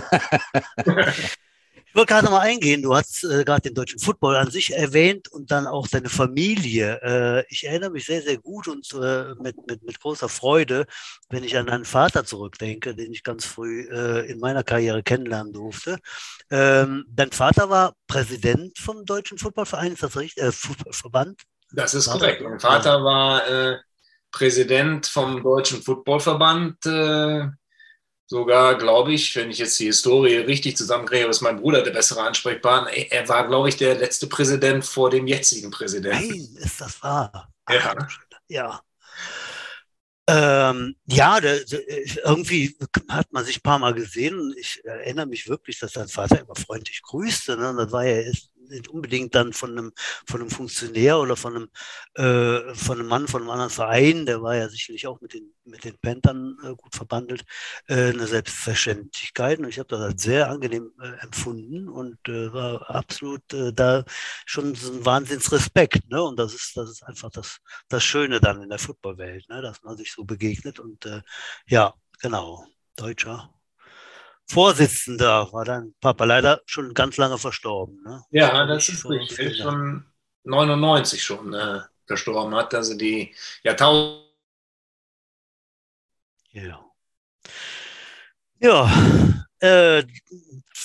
[1.90, 5.28] Ich wollte gerade mal eingehen, du hast äh, gerade den deutschen Football an sich erwähnt
[5.28, 7.00] und dann auch deine Familie.
[7.02, 10.84] Äh, ich erinnere mich sehr, sehr gut und äh, mit, mit, mit großer Freude,
[11.30, 15.54] wenn ich an deinen Vater zurückdenke, den ich ganz früh äh, in meiner Karriere kennenlernen
[15.54, 15.98] durfte.
[16.50, 20.44] Ähm, dein Vater war Präsident vom Deutschen Footballverein, ist das richtig?
[20.44, 21.40] Äh, Footballverband?
[21.72, 22.42] Das ist korrekt.
[22.42, 23.78] Mein Vater war äh,
[24.30, 26.84] Präsident vom Deutschen Footballverband
[28.28, 32.22] sogar, glaube ich, wenn ich jetzt die Historie richtig zusammenkriege, ist mein Bruder der bessere
[32.22, 32.92] Ansprechpartner.
[32.92, 36.28] Er war, glaube ich, der letzte Präsident vor dem jetzigen Präsidenten.
[36.28, 37.50] Nein, ist das wahr?
[37.68, 37.96] Ja.
[38.48, 38.80] Ja.
[40.30, 41.80] Ähm, ja, der, der,
[42.24, 42.76] irgendwie
[43.08, 46.54] hat man sich ein paar Mal gesehen ich erinnere mich wirklich, dass sein Vater immer
[46.54, 47.56] freundlich grüßte.
[47.56, 47.70] Ne?
[47.70, 48.30] Und das war ja
[48.68, 49.92] nicht unbedingt dann von einem,
[50.26, 51.68] von einem Funktionär oder von einem,
[52.14, 55.54] äh, von einem Mann von einem anderen Verein, der war ja sicherlich auch mit den,
[55.64, 57.44] mit den Panthern äh, gut verbandelt,
[57.88, 59.58] äh, eine Selbstverständlichkeit.
[59.58, 64.04] Und ich habe das als sehr angenehm äh, empfunden und äh, war absolut äh, da
[64.46, 66.10] schon so ein Wahnsinnsrespekt.
[66.10, 66.22] Ne?
[66.22, 69.62] Und das ist, das ist einfach das, das Schöne dann in der Footballwelt, ne?
[69.62, 70.78] dass man sich so begegnet.
[70.78, 71.08] Und
[71.66, 73.57] ja, genau, Deutscher
[74.50, 78.02] Vorsitzender war dein Papa leider schon ganz lange verstorben.
[78.02, 78.24] Ne?
[78.30, 79.58] Ja, das ist richtig.
[79.58, 80.04] Schon
[80.44, 82.74] 99 schon äh, verstorben hat.
[82.74, 84.24] Also die Jahrtausend.
[86.50, 86.84] Ja.
[88.60, 88.90] Ja,
[89.60, 90.04] äh,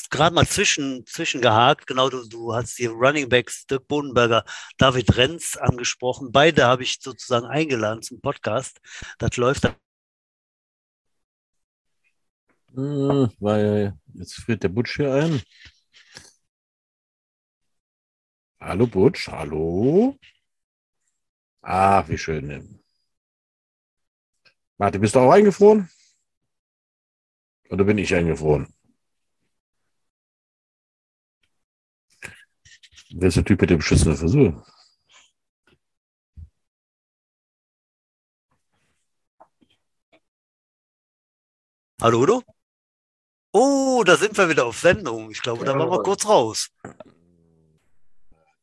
[0.09, 1.87] gerade mal zwischen, zwischengehakt.
[1.87, 4.43] Genau, du, du hast die Running Backs Dirk Bodenberger,
[4.77, 6.31] David Renz angesprochen.
[6.31, 8.79] Beide habe ich sozusagen eingeladen zum Podcast.
[9.17, 9.63] Das läuft
[12.75, 15.41] weil jetzt friert der Butch hier ein.
[18.59, 20.17] Hallo Butch, hallo.
[21.61, 22.79] Ach, wie schön.
[24.77, 25.89] Martin, bist du auch eingefroren?
[27.69, 28.73] Oder bin ich eingefroren?
[33.11, 34.53] Wer ist der Typ mit dem beschissenen Versuch?
[42.01, 42.43] Hallo, Udo?
[43.53, 45.29] Oh, da sind wir wieder auf Sendung.
[45.31, 46.69] Ich glaube, da waren wir kurz raus.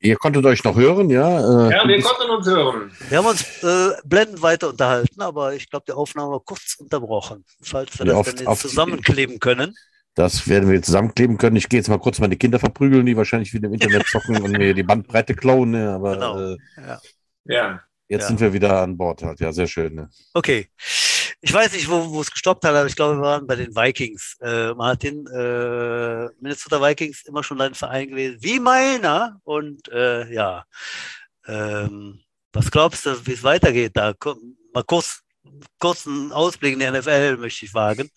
[0.03, 1.29] Ihr konntet euch noch hören, ja?
[1.69, 2.91] Äh, ja, wir konnten uns hören.
[3.09, 7.45] Wir haben uns äh, blendend weiter unterhalten, aber ich glaube, die Aufnahme war kurz unterbrochen.
[7.63, 9.75] Falls wir Ja, das auf- dann jetzt zusammenkleben können.
[10.15, 11.55] Das werden wir zusammenkleben können.
[11.57, 14.53] Ich gehe jetzt mal kurz meine Kinder verprügeln, die wahrscheinlich wieder im Internet zocken und
[14.53, 15.71] mir die Bandbreite klauen.
[15.71, 15.91] Ne?
[15.93, 16.41] Aber Genau.
[16.41, 17.01] äh, Ja.
[17.45, 17.81] Ja.
[18.09, 18.27] jetzt Ja.
[18.29, 19.39] sind wir wieder an Bord halt.
[19.39, 19.95] Ja, sehr schön.
[19.95, 20.09] Ne?
[20.35, 20.69] Okay.
[21.43, 23.75] Ich weiß nicht, wo, wo es gestoppt hat, aber ich glaube, wir waren bei den
[23.75, 24.37] Vikings.
[24.43, 29.41] Äh, Martin, äh, Minnesota Vikings immer schon dein Verein gewesen, wie meiner.
[29.45, 30.65] Und äh, ja,
[31.47, 32.21] ähm,
[32.53, 33.93] was glaubst du, wie es weitergeht?
[33.95, 34.13] Da
[34.75, 35.21] mal kurz,
[35.79, 38.11] kurz einen Ausblick in die NFL möchte ich wagen.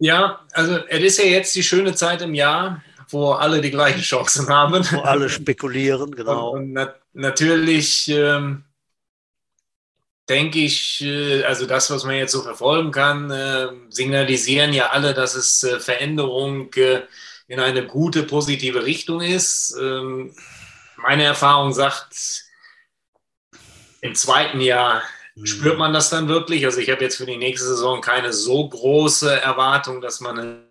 [0.00, 4.02] ja, also es ist ja jetzt die schöne Zeit im Jahr, wo alle die gleichen
[4.02, 4.84] Chancen haben.
[4.90, 6.50] Wo alle spekulieren, genau.
[6.50, 8.64] Und, und nat natürlich ähm,
[10.28, 15.14] denke ich, äh, also das, was man jetzt so verfolgen kann, äh, signalisieren ja alle,
[15.14, 17.02] dass es äh, Veränderung äh,
[17.46, 19.76] in eine gute, positive Richtung ist.
[19.80, 20.34] Ähm,
[20.96, 22.44] meine Erfahrung sagt,
[24.00, 25.02] im zweiten Jahr
[25.44, 26.64] spürt man das dann wirklich.
[26.64, 30.64] Also ich habe jetzt für die nächste Saison keine so große Erwartung, dass man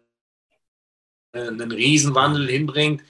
[1.33, 3.03] einen Riesenwandel hinbringt.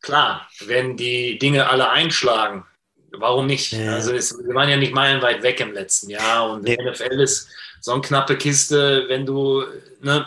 [0.00, 2.64] Klar, wenn die Dinge alle einschlagen,
[3.12, 3.72] warum nicht?
[3.72, 3.94] Ja.
[3.94, 7.48] Also es, wir waren ja nicht meilenweit weg im letzten Jahr und die NFL ist
[7.80, 9.64] so eine knappe Kiste, wenn du
[10.00, 10.26] ne,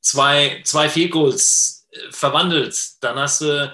[0.00, 3.72] zwei, zwei Field Goals äh, verwandelst, dann hast du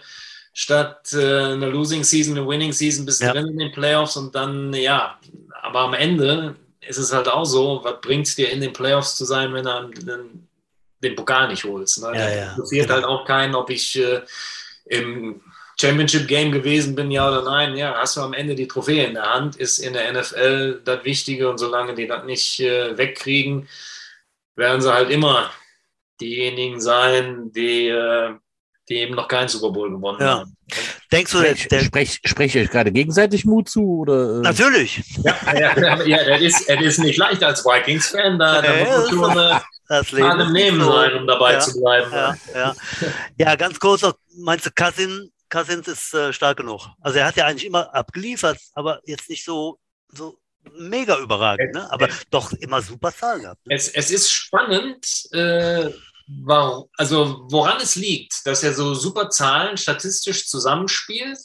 [0.52, 3.32] statt äh, einer Losing Season eine Winning Season bist Ja.
[3.32, 5.18] drin in den Playoffs und dann, ja,
[5.62, 9.16] aber am Ende ist es halt auch so, was bringt es dir in den Playoffs
[9.16, 10.48] zu sein, wenn du den,
[11.02, 12.02] den Pokal nicht holst?
[12.02, 12.12] Ne?
[12.14, 12.94] Ja, ja, interessiert genau.
[12.94, 14.22] halt auch keinen, ob ich äh,
[14.86, 15.40] im
[15.80, 19.14] Championship Game gewesen bin, ja oder nein, ja, hast du am Ende die Trophäe in
[19.14, 23.68] der Hand, ist in der NFL das Wichtige und solange die das nicht äh, wegkriegen,
[24.56, 25.50] werden sie halt immer
[26.20, 28.34] diejenigen sein, die, äh,
[28.88, 30.38] die eben noch keinen Super Bowl gewonnen Ja.
[30.40, 30.56] haben.
[31.12, 34.00] Denkst du, der, der, Sprech, spreche ich gerade gegenseitig Mut zu?
[34.00, 34.40] Oder, äh?
[34.40, 38.84] natürlich, Ja, ja, ja, das, ist, das ist nicht leicht als Vikings-Fan, da, da Ja,
[38.84, 42.12] muss man schon äh, das Leben Nehmen sein, um dabei Ja, zu bleiben.
[42.12, 42.74] Ja, ja.
[43.38, 46.88] ja, ganz kurz noch, meinst du, Cousin, Cousins ist äh, stark genug?
[47.00, 50.38] Also er hat ja eigentlich immer abgeliefert, aber jetzt nicht so, so
[50.72, 51.90] mega überragend, ne?
[51.90, 53.66] aber doch immer super Zahlen gehabt.
[53.66, 53.74] Ne?
[53.74, 55.90] Es, es ist spannend, äh,
[56.44, 61.38] warum, also woran es liegt, dass er so super Zahlen statistisch zusammenspielt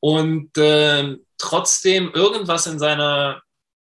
[0.00, 3.42] und äh, trotzdem irgendwas in seiner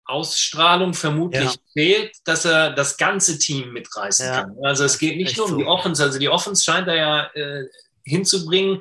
[0.05, 1.61] Ausstrahlung vermutlich Ja.
[1.73, 4.43] fehlt, dass er das ganze Team mitreißen Ja.
[4.43, 4.57] kann.
[4.63, 5.59] Also es geht nicht nur um so.
[5.59, 7.65] die Offense, also die Offense scheint er ja äh,
[8.05, 8.81] hinzubringen,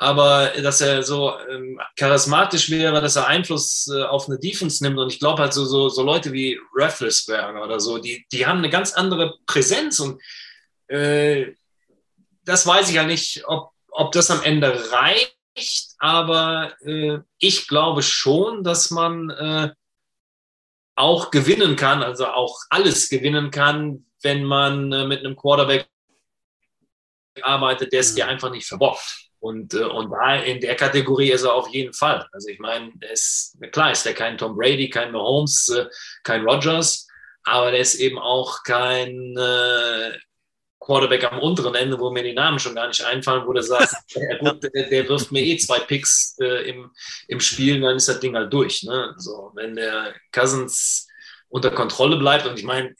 [0.00, 4.98] aber dass er so ähm, charismatisch wäre, dass er Einfluss äh, auf eine Defense nimmt.
[4.98, 8.60] Und ich glaube halt so, so, so Leute wie Rafflesberger oder so, die, die haben
[8.60, 10.18] eine ganz andere Präsenz und
[10.88, 11.52] äh,
[12.46, 15.36] das weiß ich ja nicht, ob, ob das am Ende reicht,
[15.98, 19.70] aber äh, ich glaube schon, dass man äh,
[20.96, 25.90] auch gewinnen kann, also auch alles gewinnen kann, wenn man äh, mit einem Quarterback
[27.42, 28.16] arbeitet, der es Mhm.
[28.16, 29.29] dir einfach nicht verbockt.
[29.40, 32.26] Und, äh, und da in der Kategorie ist er auf jeden Fall.
[32.32, 35.86] Also ich meine, ist, klar ist der kein Tom Brady, kein Mahomes, äh,
[36.22, 37.08] kein Rogers,
[37.44, 40.12] aber der ist eben auch kein äh,
[40.78, 43.96] Quarterback am unteren Ende, wo mir die Namen schon gar nicht einfallen, wo du sagst,
[44.14, 46.90] ja, gut, der, der wirft mir eh zwei Picks äh, im,
[47.28, 48.82] im Spiel, dann ist das Ding halt durch.
[48.82, 49.14] Ne?
[49.16, 51.06] So, wenn der Cousins
[51.48, 52.94] unter Kontrolle bleibt und ich meine,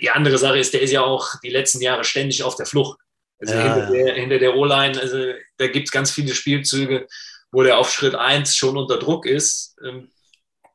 [0.00, 2.98] die andere Sache ist, der ist ja auch die letzten Jahre ständig auf der Flucht.
[3.40, 4.04] Also Ja, hinter, ja.
[4.04, 5.18] Der, hinter der O-Line, also
[5.58, 7.06] da gibt es ganz viele Spielzüge,
[7.52, 9.76] wo der auf Schritt 1 schon unter Druck ist.
[9.86, 10.10] Ähm,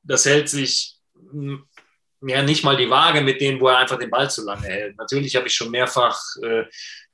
[0.04, 0.96] Das hält sich
[1.32, 1.58] mm,
[2.28, 4.98] ja nicht mal die Waage mit denen, wo er einfach den Ball zu lange hält.
[4.98, 6.64] Natürlich habe ich schon mehrfach äh,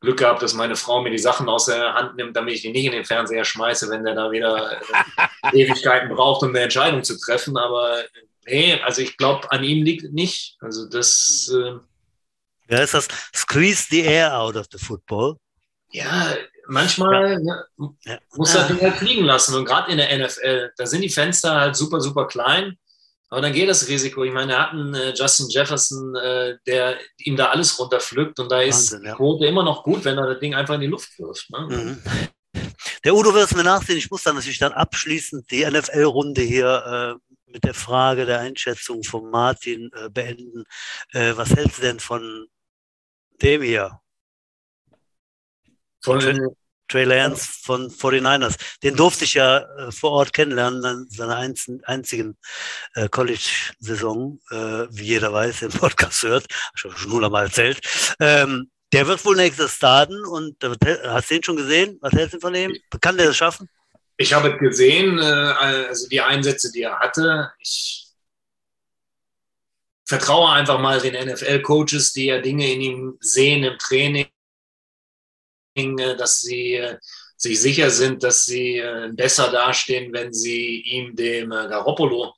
[0.02, 2.72] Glück gehabt, dass meine Frau mir die Sachen aus der Hand nimmt, damit ich die
[2.72, 4.80] nicht in den Fernseher schmeiße, wenn der da wieder
[5.52, 7.58] äh, Ewigkeiten braucht, um eine Entscheidung zu treffen.
[7.58, 8.08] Aber äh,
[8.46, 10.58] nee, also ich glaube, an ihm liegt nicht.
[10.62, 11.74] Also das, äh,
[12.70, 15.36] Ja, ist das Squeeze the air out of the football?
[15.92, 16.36] ja,
[16.68, 17.66] manchmal ne,
[18.04, 18.20] Ja.
[18.36, 18.68] muss das Ah.
[18.68, 19.56] Ding halt fliegen lassen.
[19.56, 22.78] Und gerade in der NFL, da sind die Fenster halt super, super klein.
[23.30, 24.24] Aber dann geht das Risiko.
[24.26, 28.40] Ich meine, er hat einen äh, Justin Jefferson, äh, der ihm da alles runterpflückt.
[28.40, 29.12] Und da ist Wahnsinn, ja.
[29.12, 31.50] die Quote immer noch gut, wenn er das Ding einfach in die Luft wirft.
[31.52, 31.68] Ne?
[31.70, 32.04] Mhm.
[33.06, 33.98] Der Udo wird es mir nachsehen.
[33.98, 39.04] Ich muss dann natürlich dann abschließend die NFL-Runde hier äh, mit der Frage der Einschätzung
[39.04, 40.64] von Martin äh, beenden.
[41.14, 42.48] Äh, was hältst du denn von
[43.42, 44.00] dem hier?
[46.02, 46.20] Von,
[46.88, 48.56] Trey Lance von 49ers.
[48.82, 52.38] Den durfte ich ja äh, vor Ort kennenlernen, in seiner einz einzigen
[52.96, 54.56] äh, College-Saison, äh,
[54.90, 56.46] wie jeder weiß, den Podcast hört,
[56.76, 57.82] schon schon hundertmal erzählt.
[58.20, 61.98] Ähm, der wird wohl nächstes starten und äh, hast du den schon gesehen?
[62.02, 62.74] Was hältst du von dem?
[63.02, 63.70] Kann der das schaffen?
[64.16, 67.52] Ich habe es gesehen, äh, also die Einsätze, die er hatte.
[67.60, 68.07] Ich
[70.08, 74.28] vertraue einfach mal den NFL-Coaches, die ja Dinge in ihm sehen im Training,
[75.76, 76.98] äh, dass sie äh,
[77.36, 82.34] sich sicher sind, dass sie äh, besser dastehen, wenn sie ihm dem Garoppolo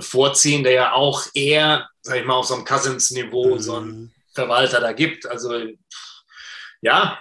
[0.00, 4.10] vorziehen, der ja auch eher, sag ich mal, auf so einem Cousins-Niveau so ein Mhm.
[4.38, 5.26] Verwalter da gibt.
[5.26, 5.52] Also
[6.80, 7.18] ja,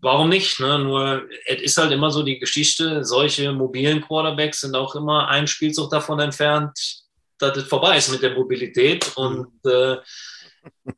[0.00, 0.60] warum nicht?
[0.60, 0.78] Ne?
[0.78, 5.46] Nur es ist halt immer so die Geschichte, solche mobilen Quarterbacks sind auch immer ein
[5.46, 6.99] Spielzug davon entfernt,
[7.40, 9.12] dass es vorbei ist mit der Mobilität.
[9.16, 9.96] Und äh,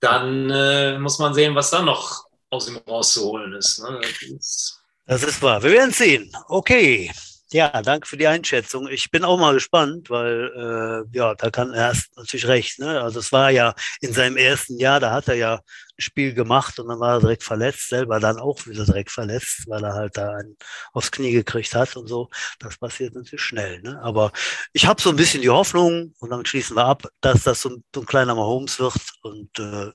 [0.01, 3.83] dann äh, muss man sehen, was da noch aus ihm rauszuholen ist.
[3.83, 4.01] Ne?
[4.01, 5.63] Das ist Das ist wahr.
[5.63, 6.31] Wir werden sehen.
[6.49, 7.11] Okay.
[7.53, 8.89] Ja, danke für die Einschätzung.
[8.89, 12.79] Ich bin auch mal gespannt, weil äh, ja, da kann er hast natürlich recht.
[12.79, 12.99] Ne?
[13.03, 15.61] Also es war ja in seinem ersten Jahr, da hat er ja ein
[15.99, 19.85] Spiel gemacht und dann war er direkt verletzt, selber dann auch wieder direkt verletzt, weil
[19.85, 20.57] er halt da einen
[20.95, 22.31] aufs Knie gekriegt hat und so.
[22.59, 23.83] Das passiert natürlich schnell.
[23.83, 24.01] Ne?
[24.03, 24.33] Aber
[24.73, 27.69] ich habe so ein bisschen die Hoffnung und dann schließen wir ab, dass das so
[27.69, 29.91] ein, so ein kleiner Mahomes wird und äh,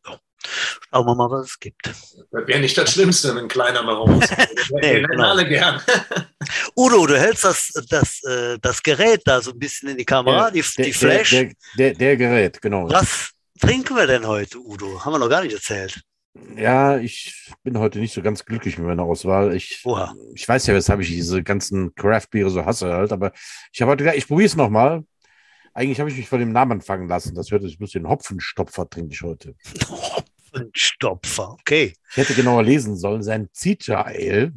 [0.89, 1.87] schauen wir mal, was es gibt.
[1.87, 4.29] das wäre nicht das Schlimmste, ein kleiner Mahomes.
[4.69, 5.29] Nee, Wir nennen genau.
[5.29, 5.81] alle gern.
[6.75, 10.51] Udo, du hältst das, das, äh, das Gerät da so ein bisschen in die Kamera,
[10.51, 11.29] die, der, die Flash.
[11.29, 12.89] Der, der, der Gerät, genau.
[12.89, 15.03] Was trinken wir denn heute, Udo?
[15.03, 16.01] Haben wir noch gar nicht erzählt.
[16.55, 19.55] Ja, ich bin heute nicht so ganz glücklich mit meiner Auswahl.
[19.55, 20.13] Ich, Oha.
[20.33, 23.31] ich weiß ja, weshalb ich diese ganzen Craft-Biere so hasse halt, aber
[23.71, 25.03] ich habe heute gedacht, ich probiere es nochmal.
[25.73, 27.35] Eigentlich habe ich mich von dem Namen anfangen lassen.
[27.35, 29.55] Das hört sich ein bisschen Hopfenstopfer trinke ich heute.
[30.59, 31.93] Ein Stopfer, okay.
[32.11, 34.51] Ich hätte genauer lesen sollen, sein Citra Ale.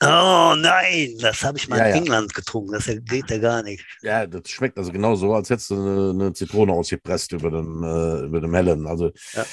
[0.00, 1.96] Oh nein, das habe ich mal Ja, in ja.
[1.96, 2.72] England getrunken.
[2.72, 3.84] Das geht ja gar nicht.
[4.02, 7.82] Ja, das schmeckt also genau so, als hättest du eine, eine Zitrone ausgepresst über dem,
[7.82, 8.86] äh, über dem Hellen.
[8.86, 9.44] Also Ja.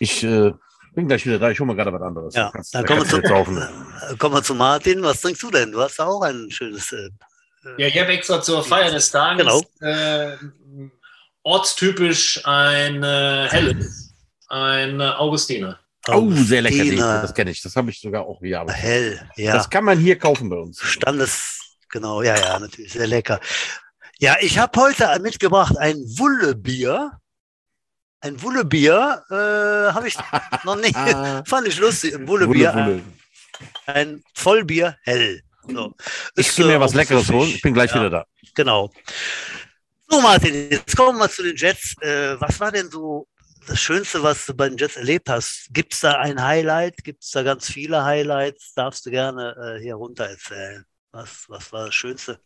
[0.00, 0.52] ich äh,
[0.94, 1.50] bin gleich wieder da.
[1.50, 2.34] Ich hole mir gerade was anderes.
[2.34, 3.54] Ja, Da kannst- dann da kommen wir, kannst du
[4.08, 5.02] zu, äh, kommen wir zu Martin.
[5.02, 5.70] Was trinkst du denn?
[5.70, 6.92] Du hast auch ein schönes.
[6.92, 7.10] Äh,
[7.78, 9.62] Ja, ich habe extra zur Feier des Tages Genau.
[9.80, 10.36] äh,
[11.44, 14.03] ortstypisch ein äh, helles,
[14.48, 15.78] ein äh, Augustiner.
[16.08, 16.76] Oh, sehr lecker.
[16.76, 17.22] Augustiner.
[17.22, 17.62] Das kenne ich.
[17.62, 18.60] Das habe ich sogar auch hier.
[18.60, 19.54] Aber Hell, ja.
[19.54, 20.80] Das kann man hier kaufen bei uns.
[20.80, 23.40] Standes, genau, ja, ja, natürlich, sehr lecker.
[24.18, 27.12] Ja, ich habe heute mitgebracht ein Wullebier.
[28.20, 30.16] Ein Wullebier äh, habe ich
[30.64, 30.94] noch nicht,
[31.46, 32.14] fand ich lustig.
[32.14, 33.02] Ein Wulle, Wullebier, Wulle.
[33.86, 35.42] ein Vollbier, hell.
[35.66, 35.94] So.
[36.36, 37.48] Ich Ist, will mir äh, was Leckeres holen.
[37.48, 37.96] Ich bin gleich Ja.
[37.96, 38.26] wieder da.
[38.54, 38.90] Genau.
[40.08, 41.94] So, Martin, jetzt kommen wir zu den Jets.
[42.02, 43.26] Äh, was war denn so
[43.66, 45.68] das Schönste, was du bei den Jets erlebt hast?
[45.72, 47.02] Gibt es da ein Highlight?
[47.04, 48.74] Gibt es da ganz viele Highlights?
[48.74, 50.84] Darfst du gerne äh, hier runter erzählen.
[51.12, 52.40] Was, was war das Schönste?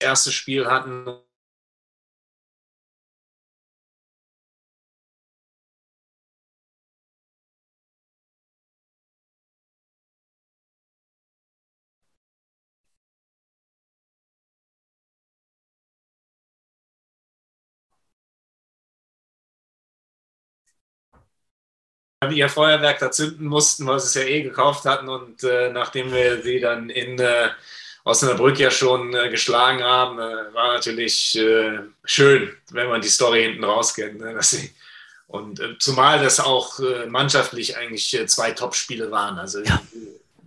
[0.00, 1.06] Erstes Spiel hatten
[22.30, 26.12] ihr Feuerwerk da zünden mussten, weil sie es ja eh gekauft hatten und äh, nachdem
[26.12, 27.48] wir sie dann in äh,
[28.04, 33.42] Osnabrück ja schon äh, geschlagen haben, äh, war natürlich äh, schön, wenn man die Story
[33.42, 34.20] hinten raus kennt.
[34.20, 34.70] Ne, sie,
[35.26, 39.38] und äh, zumal das auch mannschaftlich eigentlich zwei Top-Spiele waren.
[39.38, 39.80] Also, Ja.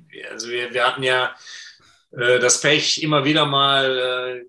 [0.10, 1.36] wir- also wir, wir hatten ja
[2.12, 4.46] das Pech, immer wieder mal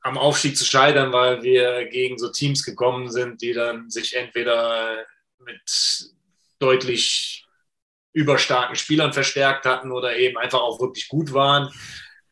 [0.00, 5.04] am Aufstieg zu scheitern, weil wir gegen so Teams gekommen sind, die dann sich entweder
[5.44, 5.60] mit
[6.60, 7.46] deutlich
[8.12, 11.70] überstarken Spielern verstärkt hatten oder eben einfach auch wirklich gut waren.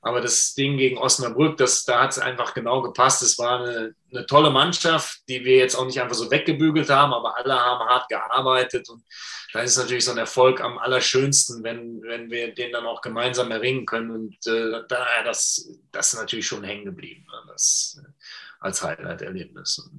[0.00, 3.22] Aber das Ding gegen Osnabrück, das, da hat es einfach genau gepasst.
[3.22, 7.12] Es war eine, eine tolle Mannschaft, die wir jetzt auch nicht einfach so weggebügelt haben,
[7.12, 8.88] aber alle haben hart gearbeitet.
[8.88, 9.02] Und
[9.52, 13.50] da ist natürlich so ein Erfolg am allerschönsten, wenn, wenn wir den dann auch gemeinsam
[13.50, 14.10] erringen können.
[14.12, 17.42] Und äh, da, das, das ist natürlich schon hängen geblieben, ne?
[17.48, 18.08] das äh,
[18.60, 19.90] als Highlight-Erlebnis.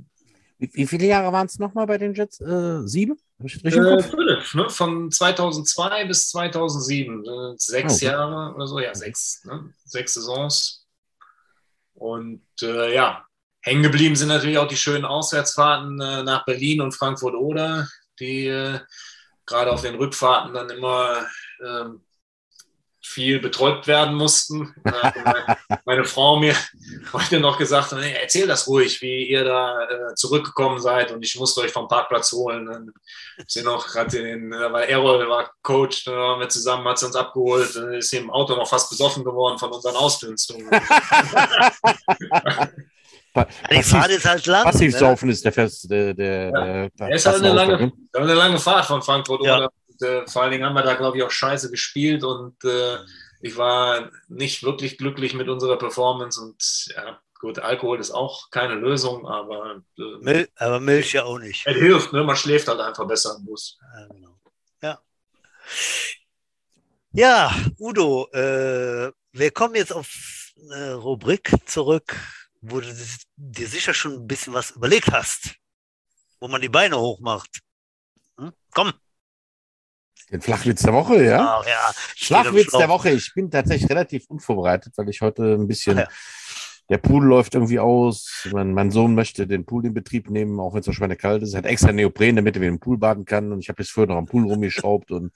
[0.60, 2.42] Wie, wie viele Jahre waren es nochmal bei den Jets?
[2.42, 3.18] Äh, sieben?
[3.42, 4.70] Äh, fünf, ne?
[4.70, 7.24] Von 2002 bis 2007.
[7.26, 8.06] Äh, sechs Okay.
[8.06, 9.74] Jahre oder so, ja, sechs, ne?
[9.86, 10.86] sechs Saisons.
[11.94, 13.26] Und äh, ja,
[13.62, 17.88] hängen geblieben sind natürlich auch die schönen Auswärtsfahrten äh, nach Berlin und Frankfurt-Oder,
[18.20, 18.80] die äh,
[19.46, 21.26] gerade auf den Rückfahrten dann immer
[21.66, 22.02] ähm,
[23.10, 24.74] viel betäubt werden mussten.
[24.84, 26.56] Äh, meine, Frau mir
[27.12, 31.24] heute noch gesagt, hat, hey, erzähl das ruhig, wie ihr da äh, zurückgekommen seid und
[31.26, 32.68] ich musste euch vom Parkplatz holen.
[32.68, 32.92] Dann
[33.48, 37.08] sind noch gerade den, äh, weil Errol war Coach, da waren wir zusammen, hat sie
[37.08, 40.70] uns abgeholt, dann ist sie im Auto noch fast besoffen geworden von unseren Ausdünstungen.
[43.72, 44.64] Die Fahrt ist halt lang.
[44.64, 45.00] passiv ne?
[45.00, 46.64] saufen ist der Fest, der, der, Ja.
[46.66, 48.08] der, der Es ist halt eine lange, Klassenausdruck, ne?
[48.12, 49.58] das war eine lange Fahrt von Frankfurt Ja.
[49.58, 52.64] oder und, äh, vor allen Dingen haben wir da, glaube ich, auch scheiße gespielt und
[52.64, 52.98] äh,
[53.42, 58.76] ich war nicht wirklich glücklich mit unserer Performance und ja, gut, Alkohol ist auch keine
[58.76, 61.66] Lösung, aber äh, Mil aber Milch ja auch nicht.
[61.66, 62.24] es hilft, ne?
[62.24, 63.78] man schläft halt einfach besser im Bus.
[63.82, 64.40] Ja, genau.
[64.82, 65.00] Ja.
[67.12, 70.08] Ja, Udo, äh, wir kommen jetzt auf
[70.62, 72.16] eine Rubrik zurück,
[72.62, 72.94] wo du
[73.38, 75.56] dir sicher schon ein bisschen was überlegt hast,
[76.40, 77.62] wo man die Beine hochmacht.
[78.38, 78.52] Hm?
[78.72, 78.94] Komm.
[80.32, 81.60] Den Flachwitz der Woche, ja?
[81.60, 81.92] Ach ja.
[82.16, 83.10] Flachwitz der Woche.
[83.10, 85.98] Ich bin tatsächlich relativ unvorbereitet, weil ich heute ein bisschen.
[85.98, 86.08] Ja.
[86.90, 88.48] Der Pool läuft irgendwie aus.
[88.52, 91.54] Mein, mein Sohn möchte den Pool in Betrieb nehmen, auch wenn es so schweinekalt ist.
[91.54, 93.52] Er hat extra Neopren, damit er im Pool baden kann.
[93.52, 95.32] Und ich habe jetzt früher noch am Pool rumgeschraubt und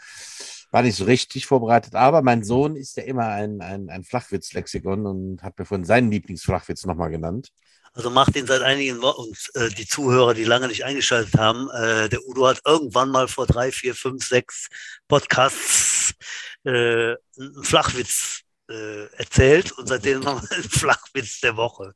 [0.72, 1.94] war nicht so richtig vorbereitet.
[1.94, 6.10] Aber mein Sohn ist ja immer ein, ein, ein Flachwitz-Lexikon und hat mir von seinen
[6.10, 7.50] Lieblingsflachwitz nochmal genannt.
[7.94, 11.70] Also macht ihn seit einigen Wochen, und äh, die Zuhörer, die lange nicht eingeschaltet haben,
[11.70, 14.68] äh, der Udo hat irgendwann mal vor drei, vier, fünf, sechs
[15.08, 16.16] Podcasts
[16.64, 21.94] äh, einen Flachwitz äh, erzählt und seitdem wir einen Flachwitz der Woche.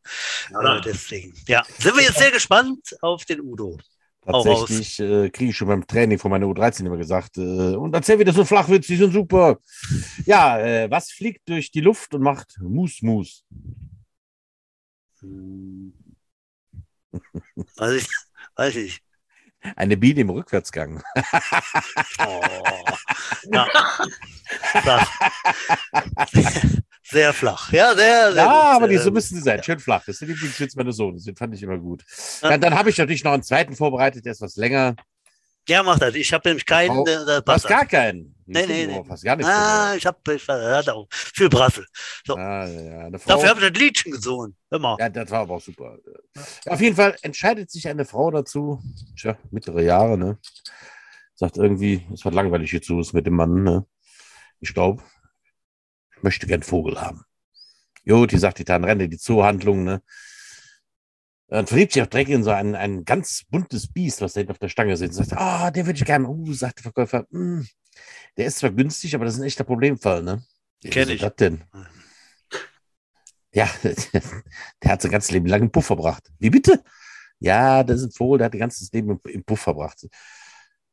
[0.52, 0.78] Ja.
[0.78, 1.34] Äh, deswegen.
[1.48, 3.78] Ja, sind wir jetzt sehr gespannt auf den Udo.
[4.24, 8.20] Tatsächlich äh, kriege ich schon beim Training von meiner U13 immer gesagt, äh, und erzähl
[8.20, 9.58] wieder so Flachwitz, die sind super.
[10.26, 13.46] Ja, äh, was fliegt durch die Luft und macht Mus Mus?
[17.78, 18.08] Weiß ich,
[18.56, 19.02] weiß ich.
[19.76, 21.04] Eine Biene im Rückwärtsgang.
[22.20, 22.42] Oh.
[23.52, 23.68] Ja.
[27.04, 27.72] Sehr flach.
[27.72, 29.64] Ja, sehr, sehr Ja, gut, aber die, so müssen sie sein.
[29.64, 30.04] Schön flach.
[30.06, 31.16] Das sind übrigens jetzt meine Sohn.
[31.16, 32.04] Das fand ich immer gut.
[32.42, 34.96] Dann, dann habe ich natürlich noch einen zweiten vorbereitet, der ist was länger.
[35.68, 36.16] Ja, mach das.
[36.16, 37.68] Ich habe nämlich keinen, Frau- der, der passt.
[37.68, 38.36] gar keinen.
[38.46, 39.04] Nee, nee, nee.
[39.06, 39.52] Fast gar nichts.
[39.52, 41.86] Ah, ich habe ich hatte auch viel Brassel.
[42.30, 43.10] Ah, ja, ja.
[43.10, 44.56] Dafür habe ich das Liedchen gesungen.
[44.70, 44.96] Mal.
[45.00, 45.98] ja, das war aber auch super.
[46.66, 48.82] Auf jeden Fall entscheidet sich eine Frau dazu,
[49.20, 50.38] tja, mittlere Jahre, ne?
[51.36, 53.86] Sagt irgendwie, es wird langweilig hier zu ist mit dem Mann, ne?
[54.62, 55.04] Ich glaube,
[56.16, 57.24] ich möchte gern Vogel haben.
[58.06, 60.02] Jo, die sagt die dann renne die Zoohandlung, ne?
[61.50, 64.52] Dann verliebt sich auch direkt in so ein, ein ganz buntes Biest, was da hinten
[64.52, 65.16] auf der Stange sitzt.
[65.16, 66.28] Sagt, ah, der würde ich gerne.
[66.28, 67.62] Uh, sagt der Verkäufer, "mm,
[68.36, 70.44] der ist zwar günstig, aber das ist ein echter Problemfall, ne?
[70.84, 71.22] Kenn ich.
[71.22, 71.64] Das denn?
[73.54, 73.70] Ja,
[74.84, 76.30] der hat sein ganzes Leben lang im Puff verbracht.
[76.38, 76.84] Wie bitte?
[77.40, 80.06] Ja, das ist ein Vogel, der hat sein ganzes Leben im, im Puff verbracht.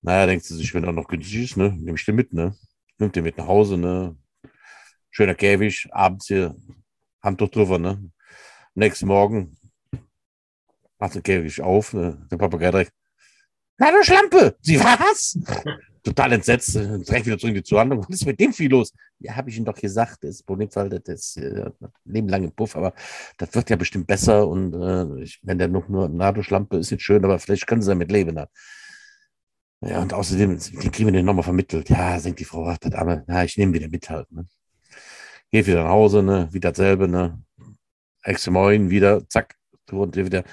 [0.02, 2.54] Naja, denkt sie sich, wenn er noch günstig ist, ne, nehme ich den mit, ne?
[2.98, 4.16] Nimmt den mit nach Hause, ne?
[5.10, 6.54] Schöner Käfig, abends hier,
[7.22, 8.10] Handtuch drüber, ne?
[8.74, 9.56] Nächsten Morgen
[11.04, 12.26] macht Käfig auf, ne?
[12.30, 12.92] Der Papagei direkt,
[13.78, 15.38] na du Schlampe, sie was?
[16.02, 18.00] Total entsetzt, äh, direkt wieder zurück in die Zuhandlung.
[18.00, 18.92] Was ist mit dem viel los?
[19.18, 21.70] Ja, habe ich Ihnen doch gesagt, das Problemfall, das ist äh,
[22.04, 22.94] Leben lang im Puff, aber
[23.38, 27.02] das wird ja bestimmt besser und äh, ich, wenn der noch nur Nadelschlampe ist, jetzt
[27.02, 28.34] schön, aber vielleicht können sie damit leben.
[28.34, 28.48] Ne?
[29.80, 31.88] Ja, und außerdem, die kriegen wir den nochmal vermittelt.
[31.90, 34.30] Ja, denkt die Frau, ach, das Arme, na, ich nehme wieder mit halt.
[34.30, 34.46] Ne?
[35.50, 36.48] Geht wieder nach Hause, ne?
[36.52, 37.42] wieder dasselbe, ne?
[38.48, 39.54] Morgen wieder, zack,
[39.90, 40.44] und wieder,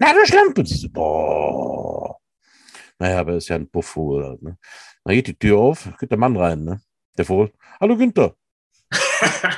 [0.00, 2.16] Und sie so, boah.
[2.98, 4.24] Naja, aber ist ja ein Puffvogel.
[4.24, 4.58] Halt, ne?
[5.04, 6.80] Dann geht die Tür auf, geht der Mann rein, ne?
[7.18, 7.52] Der Vogel.
[7.80, 8.34] Hallo Günther.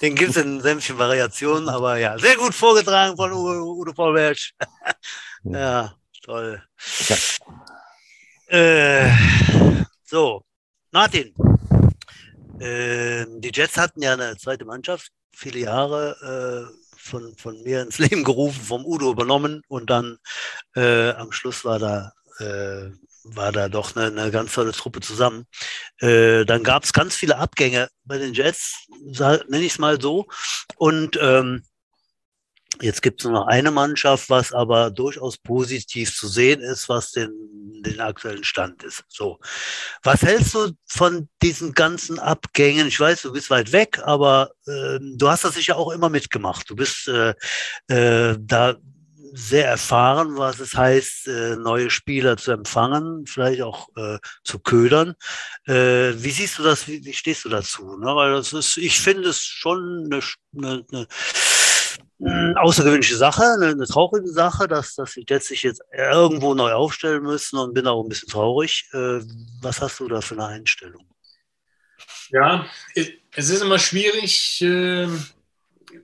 [0.00, 4.38] Den gibt es in sämtlichen Variationen, aber ja, sehr gut vorgetragen von Udo, Udo Vollberg.
[5.44, 6.62] ja, toll.
[7.08, 7.16] Ja.
[8.48, 9.10] Äh,
[10.04, 10.44] so,
[10.94, 11.34] Martin.
[12.60, 17.98] Ähm, die Jets hatten ja eine zweite Mannschaft, viele Jahre äh, von, von mir ins
[18.04, 20.18] Leben gerufen, vom Udo übernommen und dann
[20.76, 22.92] äh, am Schluss war da, äh,
[23.24, 25.46] war da doch eine, eine ganz tolle Truppe zusammen.
[25.98, 30.26] Äh, dann gab es ganz viele Abgänge bei den Jets, nenne ich es mal so.
[30.76, 31.64] Und ähm,
[32.80, 37.12] jetzt gibt es nur noch eine Mannschaft, was aber durchaus positiv zu sehen ist, was
[37.12, 37.32] den,
[37.84, 39.04] den aktuellen Stand ist.
[39.08, 39.38] So.
[40.02, 42.88] Was hältst du von diesen ganzen Abgängen?
[42.88, 46.68] Ich weiß, du bist weit weg, aber ähm, du hast das sicher auch immer mitgemacht.
[46.68, 47.34] Du bist äh,
[47.88, 48.76] äh, da
[49.36, 55.14] sehr erfahren, was es heißt, äh, neue Spieler zu empfangen, vielleicht auch äh, zu ködern.
[55.66, 56.86] Äh, wie siehst du das?
[56.86, 57.96] Wie, wie stehst du dazu?
[57.98, 58.14] Ne?
[58.14, 60.22] Weil das ist, ich finde es schon eine,
[60.56, 61.08] eine,
[62.24, 66.72] eine mh, außergewöhnliche Sache, eine, eine traurige Sache, dass, dass die Jets jetzt irgendwo neu
[66.72, 68.88] aufstellen müssen und bin auch ein bisschen traurig.
[68.92, 69.20] Äh,
[69.60, 71.06] was hast du da für eine Einstellung?
[72.30, 75.08] Ja, es ist immer schwierig, äh,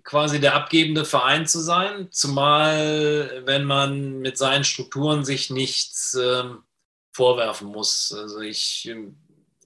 [0.04, 6.62] quasi der abgebende Verein zu sein, zumal wenn man mit seinen Strukturen sich nichts ähm,
[7.12, 8.12] vorwerfen muss.
[8.12, 9.16] Also ich, ähm,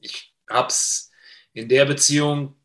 [0.01, 1.11] ich habe es
[1.53, 2.57] in der Beziehung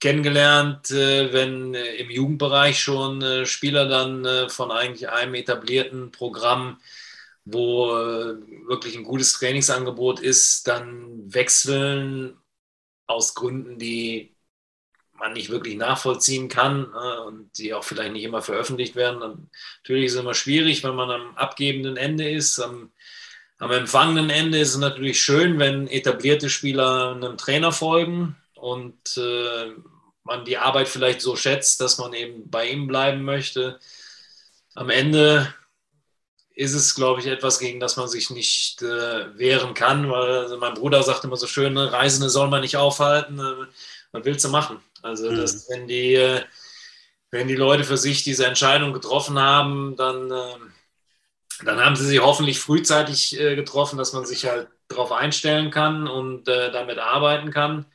[0.00, 6.80] kennengelernt, äh, wenn äh, im Jugendbereich schon äh, Spieler dann von eigentlich einem etablierten Programm
[7.50, 7.86] wo
[8.66, 12.36] wirklich ein gutes Trainingsangebot ist, dann wechseln
[13.06, 14.36] aus Gründen, die
[15.14, 16.84] man nicht wirklich nachvollziehen kann
[17.26, 19.48] und die auch vielleicht nicht immer veröffentlicht werden.
[19.78, 22.58] Natürlich ist es immer schwierig, wenn man am abgebenden Ende ist.
[22.60, 22.92] Am,
[23.56, 29.72] am empfangenden Ende ist es natürlich schön, wenn etablierte Spieler einem Trainer folgen und äh,
[30.24, 33.80] man die Arbeit vielleicht so schätzt, dass man eben bei ihm bleiben möchte.
[34.74, 35.52] Am Ende
[36.54, 40.56] ist es, glaube ich, etwas, gegen das man sich nicht äh, wehren kann, weil also
[40.58, 43.38] mein Bruder sagt immer so schön, ne, Reisende soll man nicht aufhalten.
[43.38, 43.66] Äh,
[44.12, 44.80] was willst du machen?
[45.02, 45.34] Also, Mhm.
[45.34, 46.42] dass, wenn, die, äh,
[47.30, 50.54] wenn die Leute für sich diese Entscheidung getroffen haben, dann, äh,
[51.64, 56.06] dann haben sie sie hoffentlich frühzeitig äh, getroffen, dass man sich halt darauf einstellen kann
[56.08, 57.86] und äh, damit arbeiten kann.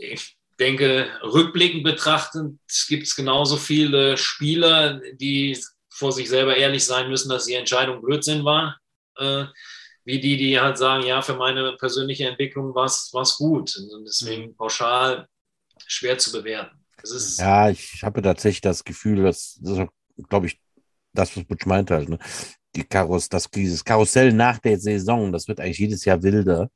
[0.00, 7.08] Ich denke, rückblickend betrachtend gibt es genauso viele Spieler, die vor sich selber ehrlich sein
[7.08, 8.78] müssen, dass die Entscheidung Blödsinn war,
[9.16, 9.44] äh,
[10.04, 13.76] wie die, die halt sagen, ja, für meine persönliche Entwicklung war es gut.
[13.76, 15.28] Und deswegen pauschal
[15.86, 16.76] schwer zu bewerten.
[17.38, 19.88] Ja, ich habe tatsächlich das Gefühl, dass, das
[20.28, 20.60] glaube ich,
[21.12, 22.18] das, was Butch meinte halt, ne?
[22.76, 26.70] Die Karuss, das, dieses Karussell nach der Saison, das wird eigentlich jedes Jahr wilder.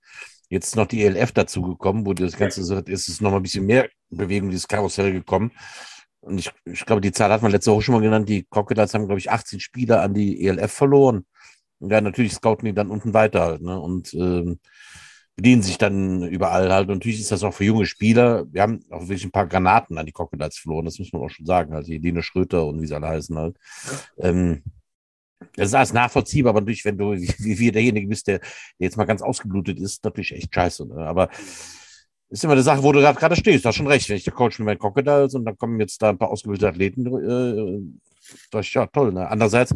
[0.48, 3.66] Jetzt noch die ELF dazugekommen, wo das Ganze so ist, ist noch mal ein bisschen
[3.66, 5.52] mehr Bewegung, dieses Karussell gekommen.
[6.20, 8.28] Und ich, ich glaube, die Zahl hat man letzte Woche schon mal genannt.
[8.28, 11.26] Die Crocodiles haben, glaube ich, 18 Spieler an die ELF verloren.
[11.80, 13.78] Und ja, natürlich scouten die dann unten weiter halt, ne?
[13.78, 14.58] Und ähm,
[15.36, 16.88] bedienen sich dann überall halt.
[16.88, 18.46] Und natürlich ist das auch für junge Spieler.
[18.50, 21.28] Wir haben auch wirklich ein paar Granaten an die Crocodiles verloren, das muss man auch
[21.28, 21.74] schon sagen.
[21.74, 23.56] Also die Dino Schröter und wie sie alle heißen halt.
[24.18, 24.62] Ähm,
[25.56, 28.96] das ist alles nachvollziehbar, aber natürlich, wenn du wie, wie derjenige bist, der, der jetzt
[28.96, 30.86] mal ganz ausgeblutet ist, natürlich echt scheiße.
[30.86, 30.96] Ne?
[31.06, 31.28] Aber
[32.30, 33.64] ist immer eine Sache, wo du gerade stehst.
[33.64, 34.08] Du hast schon recht.
[34.08, 36.68] Wenn ich der Coach mit meinen Crocodiles und dann kommen jetzt da ein paar ausgebildete
[36.68, 37.80] Athleten, äh,
[38.50, 39.12] das ist ja toll.
[39.12, 39.28] Ne?
[39.28, 39.74] Andererseits,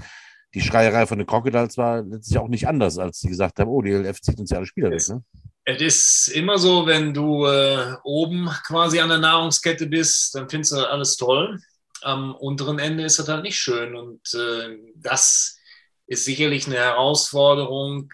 [0.54, 3.82] die Schreierei von den Crocodiles war letztlich auch nicht anders, als sie gesagt haben, oh,
[3.82, 5.02] die LF zieht uns ja alle Spieler weg.
[5.08, 5.22] Ne?
[5.64, 10.72] Es ist immer so, wenn du äh, oben quasi an der Nahrungskette bist, dann findest
[10.72, 11.60] du alles toll.
[12.02, 13.96] Am unteren Ende ist das halt nicht schön.
[13.96, 15.58] Und äh, das
[16.06, 18.10] ist sicherlich eine Herausforderung,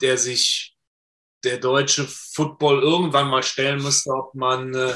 [0.00, 0.76] der sich
[1.44, 4.94] der deutsche Football irgendwann mal stellen müsste, ob man äh,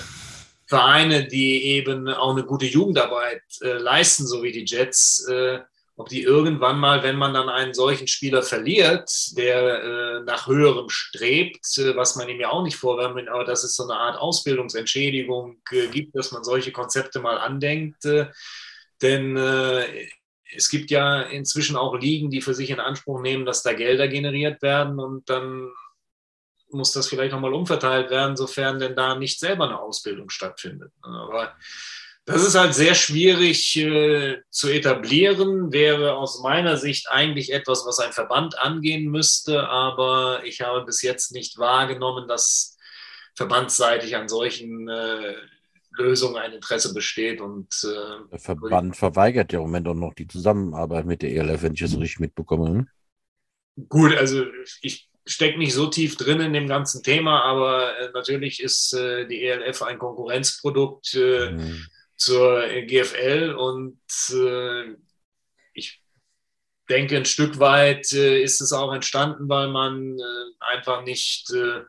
[0.67, 5.61] Vereine, die eben auch eine gute Jugendarbeit äh, leisten, so wie die Jets, äh,
[5.97, 10.89] ob die irgendwann mal, wenn man dann einen solchen Spieler verliert, der äh, nach höherem
[10.89, 14.19] strebt, äh, was man ihm ja auch nicht vorwerfen aber dass es so eine Art
[14.19, 18.05] Ausbildungsentschädigung äh, gibt, dass man solche Konzepte mal andenkt.
[18.05, 18.27] Äh,
[19.03, 20.09] denn äh,
[20.57, 24.09] es gibt ja inzwischen auch Ligen, die für sich in Anspruch nehmen, dass da Gelder
[24.09, 25.71] generiert werden und dann
[26.71, 30.93] muss das vielleicht nochmal umverteilt werden, sofern denn da nicht selber eine Ausbildung stattfindet.
[31.03, 31.55] Aber
[32.27, 37.99] das ist halt sehr schwierig äh, zu etablieren, wäre aus meiner Sicht eigentlich etwas, was
[37.99, 42.79] ein Verband angehen müsste, aber ich habe bis jetzt nicht wahrgenommen, dass
[43.35, 45.35] verbandsseitig an solchen äh,
[45.99, 47.43] Lösungen ein Interesse besteht.
[47.43, 51.63] Und, äh, der Verband verweigert ja im Moment auch noch die Zusammenarbeit mit der ELF,
[51.63, 52.69] wenn ich das richtig mitbekomme.
[52.69, 52.89] Hm?
[53.89, 54.45] Gut, also
[54.81, 59.27] ich stecke nicht so tief drin in dem ganzen Thema, aber äh, natürlich ist äh,
[59.27, 61.15] die ELF ein Konkurrenzprodukt.
[61.15, 61.87] Äh, mhm
[62.17, 63.99] zur GFL und
[64.31, 64.95] äh,
[65.73, 66.03] ich
[66.89, 71.83] denke, ein Stück weit äh, ist es auch entstanden, weil man äh, einfach nicht äh,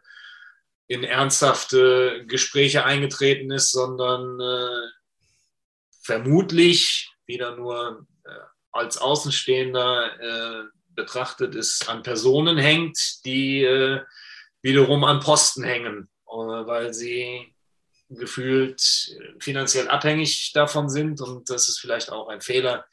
[0.88, 4.88] in ernsthafte Gespräche eingetreten ist, sondern äh,
[6.02, 8.30] vermutlich wieder nur äh,
[8.72, 13.66] als Außenstehender betrachtet ist, an Personen hängt, die
[14.62, 17.55] wiederum an Posten hängen, weil sie
[18.10, 18.82] gefühlt
[19.39, 21.22] finanziell abhängig davon sind.
[21.22, 22.86] Und das ist vielleicht auch ein Fehler,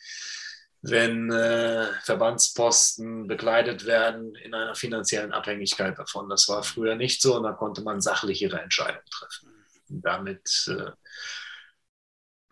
[0.83, 6.29] wenn äh, Verbandsposten bekleidet werden in einer finanziellen Abhängigkeit davon.
[6.29, 9.49] Das war früher nicht so und da konnte man sachlichere Entscheidungen treffen.
[9.91, 10.91] Und damit äh,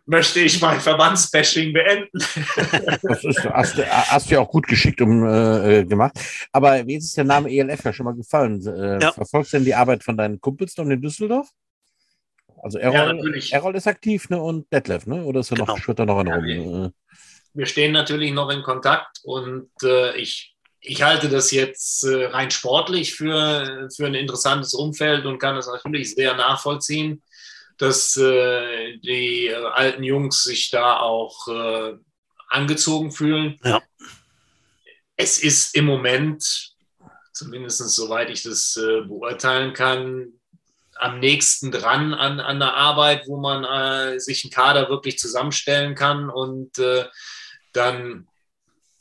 [0.07, 2.11] möchte ich mein Verbandsbashing beenden.
[3.03, 6.13] Das ist, hast, hast du ja auch gut geschickt um, äh, gemacht.
[6.53, 8.65] Aber wie ist der Name ELF ja schon mal gefallen?
[8.65, 9.13] Äh, ja.
[9.13, 11.49] Verfolgst du denn die Arbeit von deinen Kumpels in Düsseldorf?
[12.63, 14.41] Also Errol, ja, Errol ist aktiv ne?
[14.41, 15.25] und Detlef, ne?
[15.25, 15.73] oder ist er genau.
[15.73, 16.93] noch, schwirrt er noch in ja, wir,
[17.55, 22.51] wir, stehen natürlich noch in Kontakt und äh, ich, ich halte das jetzt äh, rein
[22.51, 27.23] sportlich für, für ein interessantes Umfeld und kann es natürlich sehr nachvollziehen,
[27.79, 31.95] dass äh, die äh, alten Jungs sich da auch äh,
[32.49, 33.59] angezogen fühlen.
[33.65, 33.81] Ja.
[35.17, 36.75] Es ist im Moment,
[37.33, 40.40] zumindest soweit ich das äh, beurteilen kann,
[41.01, 45.95] am nächsten dran an, an der Arbeit, wo man äh, sich einen Kader wirklich zusammenstellen
[45.95, 47.07] kann und äh,
[47.73, 48.27] dann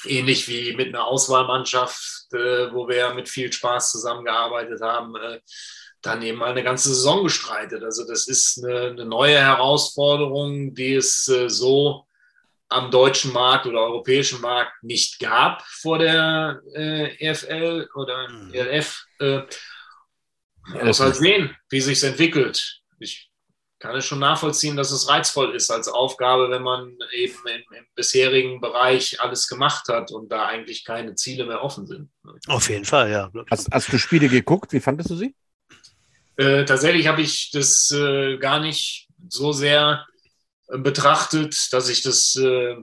[0.06, 5.40] ähnlich wie mit einer Auswahlmannschaft, äh, wo wir mit viel Spaß zusammengearbeitet haben, äh,
[6.02, 7.84] dann eben mal eine ganze Saison bestreitet.
[7.84, 12.06] Also das ist eine, eine neue Herausforderung, die es äh, so
[12.70, 18.54] am deutschen Markt oder europäischen Markt nicht gab vor der äh, EFL oder mhm.
[20.74, 22.82] Man muss halt sehen, wie sich entwickelt.
[23.00, 23.30] Ich
[23.80, 27.86] kann es schon nachvollziehen, dass es reizvoll ist als Aufgabe, wenn man eben im, im,
[27.96, 32.10] bisherigen Bereich alles gemacht hat und da eigentlich keine Ziele mehr offen sind.
[32.48, 33.32] Auf jeden Fall, ja.
[33.50, 34.74] Hast, hast du Spiele geguckt?
[34.74, 35.34] Wie fandest du sie?
[36.36, 40.06] Äh, tatsächlich habe ich das äh, gar nicht so sehr
[40.68, 42.76] äh, betrachtet, dass ich das äh,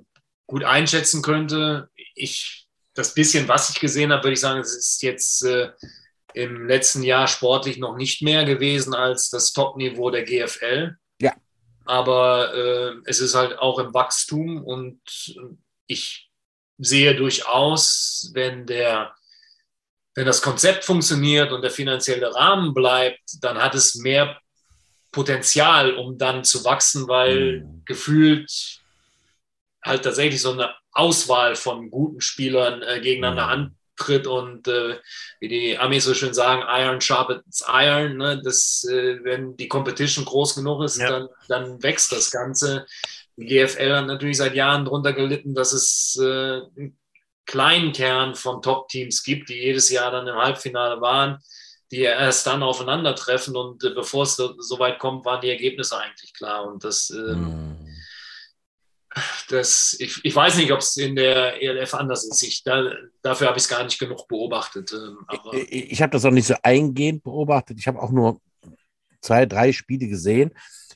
[0.46, 1.88] gut einschätzen könnte.
[2.14, 5.70] Ich, das bisschen, was ich gesehen habe, würde ich sagen, es ist jetzt äh,
[6.36, 10.96] im letzten Jahr sportlich noch nicht mehr gewesen als das Top-Niveau der GFL.
[11.18, 11.34] Ja.
[11.86, 15.00] Aber äh, es ist halt auch im Wachstum und
[15.86, 16.30] ich
[16.76, 19.14] sehe durchaus, wenn der
[20.14, 24.40] wenn das Konzept funktioniert und der finanzielle Rahmen bleibt, dann hat es mehr
[25.12, 27.82] Potenzial, um dann zu wachsen, weil mhm.
[27.84, 28.80] gefühlt
[29.84, 33.76] halt tatsächlich so eine Auswahl von guten Spielern äh, gegeneinander mhm.
[33.98, 34.98] An, auftritt und äh,
[35.40, 38.16] wie die Amis so schön sagen, Iron sharpens Iron.
[38.16, 38.40] Ne?
[38.42, 41.10] Das, äh, wenn die Competition groß genug ist, Ja.
[41.10, 42.86] dann, dann wächst das Ganze.
[43.36, 46.24] Die GFL hat natürlich seit Jahren darunter gelitten, dass es äh,
[46.76, 46.98] einen
[47.44, 51.38] kleinen Kern von Top-Teams gibt, die jedes Jahr dann im Halbfinale waren,
[51.92, 56.32] die erst dann aufeinandertreffen und äh, bevor es so, weit kommt, waren die Ergebnisse eigentlich
[56.34, 56.66] klar.
[56.66, 57.85] Und das, ähm, Hm.
[59.48, 62.42] Das ich, ich weiß nicht, ob es in der ELF anders ist.
[62.42, 62.92] Ich, da,
[63.22, 64.92] dafür habe ich es gar nicht genug beobachtet.
[64.92, 67.78] ähm, Aber Ich, ich habe das auch nicht so eingehend beobachtet.
[67.78, 68.40] Ich habe auch nur
[69.20, 70.52] zwei, drei Spiele gesehen.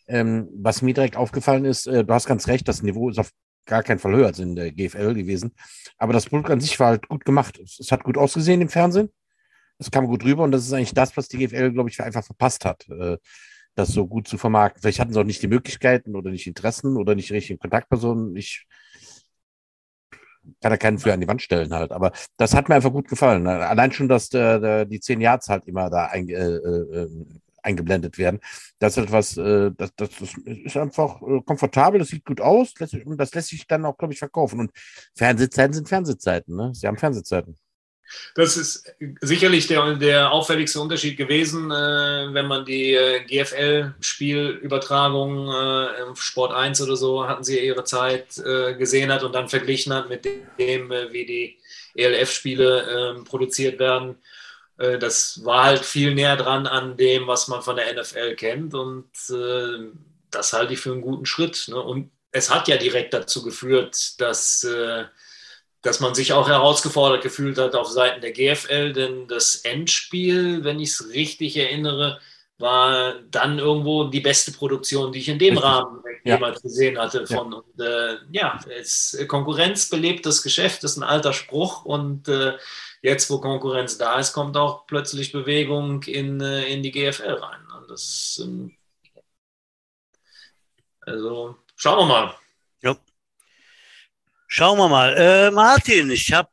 [0.06, 3.30] Ähm, was mir direkt aufgefallen ist, äh, du hast ganz recht, das Niveau ist auf
[3.66, 5.54] gar keinen Fall höher als in der GFL gewesen.
[5.96, 7.58] Aber das Produkt an sich war halt gut gemacht.
[7.58, 9.10] Es, es hat gut ausgesehen im Fernsehen.
[9.78, 12.24] Es kam gut rüber und das ist eigentlich das, was die GFL, glaube ich, einfach
[12.24, 13.16] verpasst hat, äh,
[13.74, 14.82] das so gut zu vermarkten.
[14.82, 18.36] Vielleicht hatten sie auch nicht die Möglichkeiten oder nicht Interessen oder nicht die richtigen Kontaktpersonen.
[18.36, 18.66] Ich
[20.60, 21.92] kann da keinen für an die Wand stellen halt.
[21.92, 23.46] Aber das hat mir einfach gut gefallen.
[23.46, 27.08] Allein schon, dass der, die 10 Yards halt immer da ein, äh, äh,
[27.62, 28.40] eingeblendet werden.
[28.78, 32.74] Das ist etwas, äh, das, das, das ist einfach äh, komfortabel, das sieht gut aus
[32.78, 34.60] lässt, und das lässt sich dann auch, glaube ich, verkaufen.
[34.60, 34.72] Und
[35.14, 36.72] Fernsehzeiten sind Fernsehzeiten, ne?
[36.74, 37.56] Sie haben Fernsehzeiten.
[38.34, 46.02] Das ist sicherlich der, der auffälligste Unterschied gewesen, äh, wenn man die äh, GFL-Spielübertragung äh,
[46.02, 49.92] im Sport 1 oder so hatten sie ihre Zeit äh, gesehen hat und dann verglichen
[49.92, 50.26] hat mit
[50.58, 51.58] dem, äh, wie die
[51.94, 54.16] ELF-Spiele äh, produziert werden.
[54.78, 58.74] Äh, das war halt viel näher dran an dem, was man von der NFL kennt
[58.74, 59.90] und äh,
[60.30, 61.66] das halte ich für einen guten Schritt.
[61.68, 61.80] Ne?
[61.80, 65.04] Und es hat ja direkt dazu geführt, dass äh,
[65.82, 70.78] dass man sich auch herausgefordert gefühlt hat auf Seiten der GFL, denn das Endspiel, wenn
[70.80, 72.20] ich es richtig erinnere,
[72.58, 75.64] war dann irgendwo die beste Produktion, die ich in dem Richtig.
[75.70, 76.34] Rahmen Ja.
[76.34, 77.26] jemals gesehen hatte.
[77.26, 82.28] Von, Und, äh, ja, es, Konkurrenz belebt das Geschäft, das ist ein alter Spruch und
[82.28, 82.58] äh,
[83.00, 87.60] jetzt, wo Konkurrenz da ist, kommt auch plötzlich Bewegung in, äh, in die GFL rein.
[87.88, 88.76] Das, ähm,
[91.00, 92.34] also schauen wir mal.
[94.52, 95.14] Schauen wir mal.
[95.16, 96.50] Äh, Martin, ich habe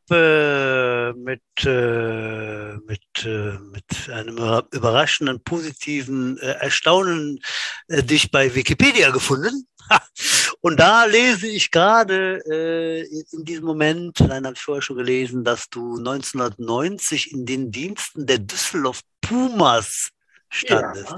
[1.16, 7.40] äh, mit, äh, mit, äh, mit einem über- überraschenden, positiven äh, Erstaunen
[7.88, 9.66] äh, dich bei Wikipedia gefunden.
[10.60, 15.68] Und da lese ich gerade in diesem Moment, nein, habe ich vorher schon gelesen, dass
[15.68, 20.10] du 1990 in den Diensten der Düsseldorf Pumas
[20.50, 21.14] standest.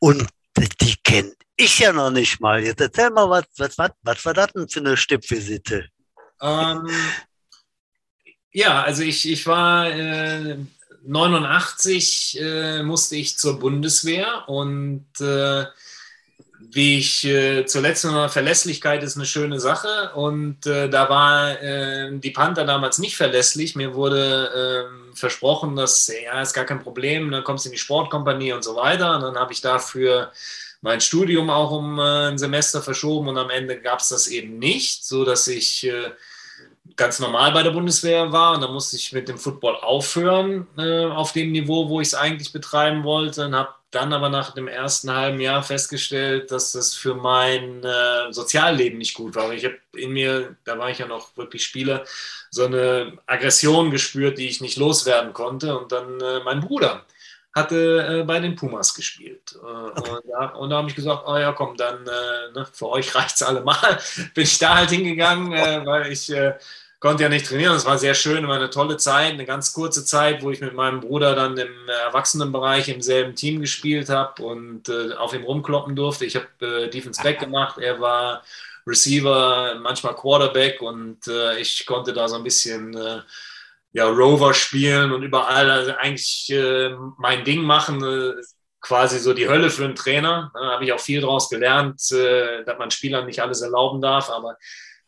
[0.00, 0.26] Und
[0.56, 2.62] die kenne ich ja noch nicht mal.
[2.62, 5.88] Jetzt erzähl mal, was, was, was, was war das denn für eine Stippvisite?
[6.40, 6.88] Ähm,
[8.52, 10.58] ja, also ich, ich war äh,
[11.04, 15.64] 89, äh, musste ich zur Bundeswehr und äh,
[16.74, 22.18] wie ich äh, zuletzt noch Verlässlichkeit ist eine schöne Sache und äh, da war äh,
[22.18, 23.76] die Panther damals nicht verlässlich.
[23.76, 27.78] Mir wurde ähm, versprochen, dass ja, ist gar kein Problem, dann kommst du in die
[27.78, 29.16] Sportkompanie und so weiter.
[29.16, 30.32] Und dann habe ich dafür
[30.80, 34.58] mein Studium auch um äh, ein Semester verschoben und am Ende gab es das eben
[34.58, 36.10] nicht, so dass ich äh,
[36.96, 38.54] ganz normal bei der Bundeswehr war.
[38.54, 42.14] Und dann musste ich mit dem Football aufhören äh, auf dem Niveau, wo ich es
[42.14, 43.46] eigentlich betreiben wollte.
[43.46, 48.32] Und habe dann aber nach dem ersten halben Jahr festgestellt, dass das für mein äh,
[48.32, 49.52] Sozialleben nicht gut war.
[49.52, 52.04] Ich habe in mir, da war ich ja noch wirklich Spieler,
[52.50, 55.78] so eine Aggression gespürt, die ich nicht loswerden konnte.
[55.78, 57.04] Und dann äh, mein Bruder
[57.54, 59.56] hatte äh, bei den Pumas gespielt.
[59.62, 62.88] Äh, und, da, und da habe ich gesagt, oh ja, komm, dann äh, ne, für
[62.88, 63.98] euch reicht es allemal.
[64.34, 66.54] Bin ich da halt hingegangen, äh, weil ich äh,
[67.02, 67.74] konnte ja nicht trainieren.
[67.74, 70.72] Es war sehr schön, war eine tolle Zeit, eine ganz kurze Zeit, wo ich mit
[70.72, 75.96] meinem Bruder dann im Erwachsenenbereich im selben Team gespielt habe und äh, auf ihm rumkloppen
[75.96, 76.24] durfte.
[76.24, 78.42] Ich habe äh, Defense Back gemacht, er war
[78.86, 83.20] Receiver, manchmal Quarterback und äh, ich konnte da so ein bisschen äh,
[83.92, 88.02] ja, Rover spielen und überall also eigentlich äh, mein Ding machen.
[88.02, 88.42] Äh,
[88.82, 90.50] quasi so die Hölle für einen Trainer.
[90.54, 94.28] Da habe ich auch viel daraus gelernt, äh, dass man Spielern nicht alles erlauben darf,
[94.28, 94.56] aber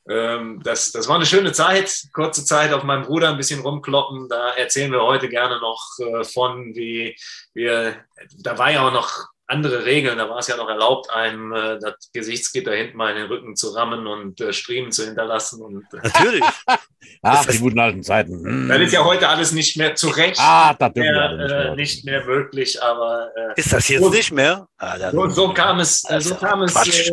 [0.09, 4.28] ähm, das, das war eine schöne Zeit, kurze Zeit auf meinem Bruder ein bisschen rumkloppen.
[4.28, 7.16] Da erzählen wir heute gerne noch äh, von, wie
[7.55, 7.97] wir,
[8.39, 11.79] da war ja auch noch andere Regeln, da war es ja noch erlaubt, einem äh,
[11.79, 15.63] das Gesichtsgitter hinten mal in den Rücken zu rammen und äh, Striemen zu hinterlassen.
[15.63, 16.45] Und, äh, Natürlich.
[17.23, 18.69] Ach, die guten alten Zeiten.
[18.69, 20.39] Das ist ja heute alles nicht mehr zu Recht.
[20.41, 21.75] Ah, das mehr, nicht äh, mehr.
[21.77, 24.67] nicht mehr möglich, aber äh, Ist das jetzt Und- nicht mehr?
[24.79, 27.13] Ah, dann- so, so kam es, äh, so Also, kam es äh,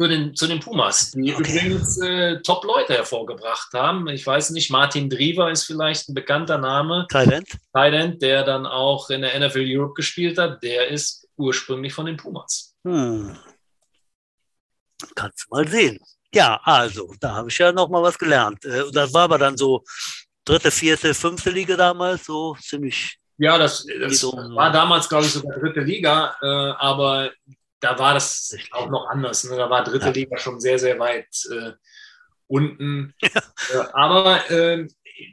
[0.00, 1.42] zu, den, zu den Pumas, die Okay.
[1.42, 4.08] übrigens äh, Top-Leute hervorgebracht haben.
[4.08, 7.46] Ich weiß nicht, Martin Driever ist vielleicht ein bekannter Name, Thailand?
[7.74, 10.62] Thailand, der dann auch in der NFL Europe gespielt hat.
[10.62, 12.74] Der ist ursprünglich von den Pumas.
[12.84, 13.36] Hm.
[15.14, 15.98] Kannst du mal sehen.
[16.32, 18.64] Ja, also, da habe ich ja noch mal was gelernt.
[18.64, 19.82] Äh, Das war aber dann so
[20.44, 23.16] dritte, vierte, fünfte Liga damals, so ziemlich.
[23.38, 26.46] Ja, das, das so- war damals, glaube ich, sogar dritte Liga, äh,
[26.78, 27.32] aber
[27.80, 29.44] da war das auch noch anders.
[29.44, 29.56] Ne?
[29.56, 30.12] Da war dritte Ja.
[30.12, 31.72] Liga schon sehr, sehr weit äh,
[32.46, 33.14] unten.
[33.72, 34.88] Äh, aber äh,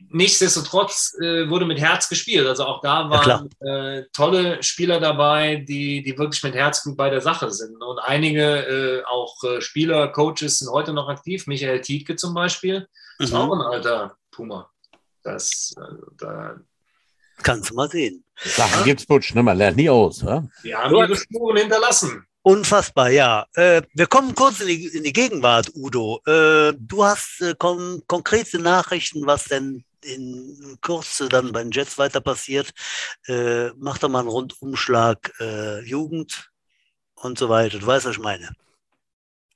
[0.10, 2.48] nichtsdestotrotz äh, wurde mit Herz gespielt.
[2.48, 7.10] Also auch da Ja, waren äh, tolle Spieler dabei, die, die wirklich mit Herzblut bei
[7.10, 7.82] der Sache sind.
[7.82, 11.48] Und einige äh, auch äh, Spieler, Coaches sind heute noch aktiv.
[11.48, 12.88] Michael Tietke zum Beispiel
[13.20, 13.62] ist auch Mhm.
[13.62, 14.70] ein alter Puma.
[15.24, 16.56] Das, äh, da,
[17.44, 18.24] Kannst du mal sehen.
[18.36, 19.44] Sachen gibt's Butsch, ne?
[19.44, 20.22] Man lernt nie aus.
[20.22, 20.44] Ja?
[20.64, 22.26] die haben ihre Spuren hinterlassen.
[22.48, 23.46] Unfassbar, ja.
[23.56, 26.22] Äh, wir kommen kurz in die, in die Gegenwart, Udo.
[26.26, 31.98] Äh, du hast äh, kon konkrete Nachrichten, was denn in Kürze dann bei den Jets
[31.98, 32.72] weiter passiert.
[33.28, 36.50] Äh, mach doch mal einen Rundumschlag äh, Jugend
[37.16, 37.80] und so weiter.
[37.80, 38.50] Du weißt, was ich meine.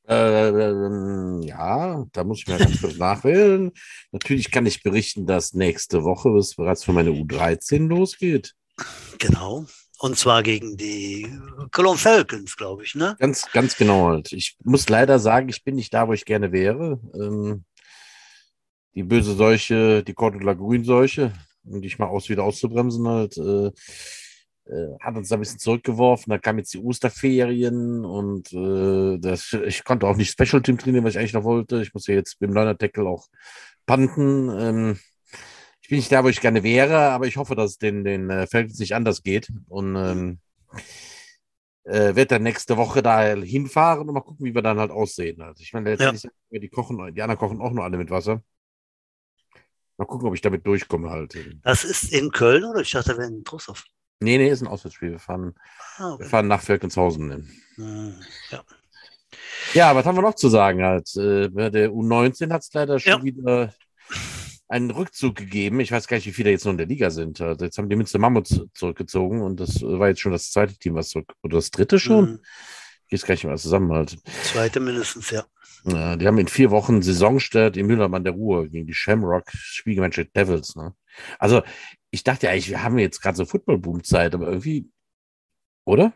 [0.05, 3.71] Äh, ähm, ja, da muss ich mal ganz kurz nachwählen.
[4.11, 8.53] Natürlich kann ich berichten, dass nächste Woche es bereits für meine U13 losgeht.
[9.17, 9.65] Genau.
[10.01, 11.31] Und zwar gegen die
[11.69, 13.15] Cologne Falcons, glaube ich, ne?
[13.19, 14.33] Ganz, ganz genau halt.
[14.33, 16.99] Ich muss leider sagen, ich bin nicht da, wo ich gerne wäre.
[17.13, 17.65] Ähm,
[18.95, 21.33] die böse Seuche, die Cordula Grün-Seuche,
[21.65, 23.67] um dich mal aus wieder auszubremsen halt, äh,
[24.71, 26.31] äh, hat uns da ein bisschen zurückgeworfen.
[26.31, 31.03] Da kamen jetzt die Osterferien und äh, das, ich konnte auch nicht Special Team trainieren,
[31.03, 31.79] was ich eigentlich noch wollte.
[31.79, 33.27] Ich muss ja jetzt beim Neuner Tackle auch
[33.85, 34.49] panten.
[34.49, 34.99] Ähm,
[35.91, 38.47] bin nicht da, wo ich gerne wäre, aber ich hoffe, dass es den, den äh,
[38.47, 39.51] Falcons nicht anders geht.
[39.67, 40.39] Und ähm,
[41.83, 45.41] äh, werde dann nächste Woche da hinfahren und mal gucken, wie wir dann halt aussehen.
[45.41, 48.41] Also ich meine, letztendlich wir, die kochen, die anderen kochen auch nur alle mit Wasser.
[49.97, 51.37] Mal gucken, ob ich damit durchkomme halt.
[51.63, 53.83] Das ist in Köln oder ich dachte, wir in Trostorf.
[54.21, 55.11] Nee, nee, ist ein Auswärtsspiel.
[55.11, 55.55] Wir fahren,
[55.97, 56.23] Ah, wir okay.
[56.25, 57.51] fahren nach Falkenshausen.
[57.75, 58.15] Hm,
[58.49, 58.63] Ja.
[59.73, 61.13] Ja, was haben wir noch zu sagen halt?
[61.15, 63.23] Äh, der U19 hat es leider schon Ja.
[63.23, 63.73] wieder
[64.71, 65.81] einen Rückzug gegeben.
[65.81, 67.41] Ich weiß gar nicht, wie viele jetzt noch in der Liga sind.
[67.41, 70.95] Also jetzt haben die Münster Mammuts zurückgezogen und das war jetzt schon das zweite Team,
[70.95, 72.27] was zurück, oder das dritte schon.
[72.27, 72.39] Hm,
[73.07, 74.17] Ich weiß gar nicht mehr zusammen halt.
[74.43, 75.43] Zweite mindestens, ja.
[75.83, 80.35] Ja, die haben in vier Wochen Saisonstart im Müllermann der Ruhe gegen die Shamrock Spiegelmannschaft
[80.35, 80.75] Devils.
[80.75, 80.93] Ne?
[81.39, 81.63] Also,
[82.11, 84.89] ich dachte eigentlich, wir haben jetzt gerade so Football-Boom-Zeit, aber irgendwie,
[85.85, 86.13] oder?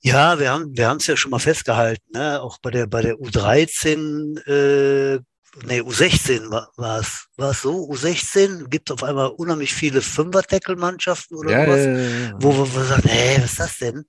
[0.00, 2.40] Ja, wir haben wir haben es ja schon mal festgehalten, ne?
[2.40, 5.20] Auch bei der bei der U13, äh,
[5.64, 11.50] nee, U16 war es war es so, U16 gibt auf einmal unheimlich viele Fünfer-Tackle-Mannschaften oder
[11.50, 12.32] Ja, sowas, ja, ja, ja.
[12.38, 14.04] wo wir, sagen, hä, was ist das denn?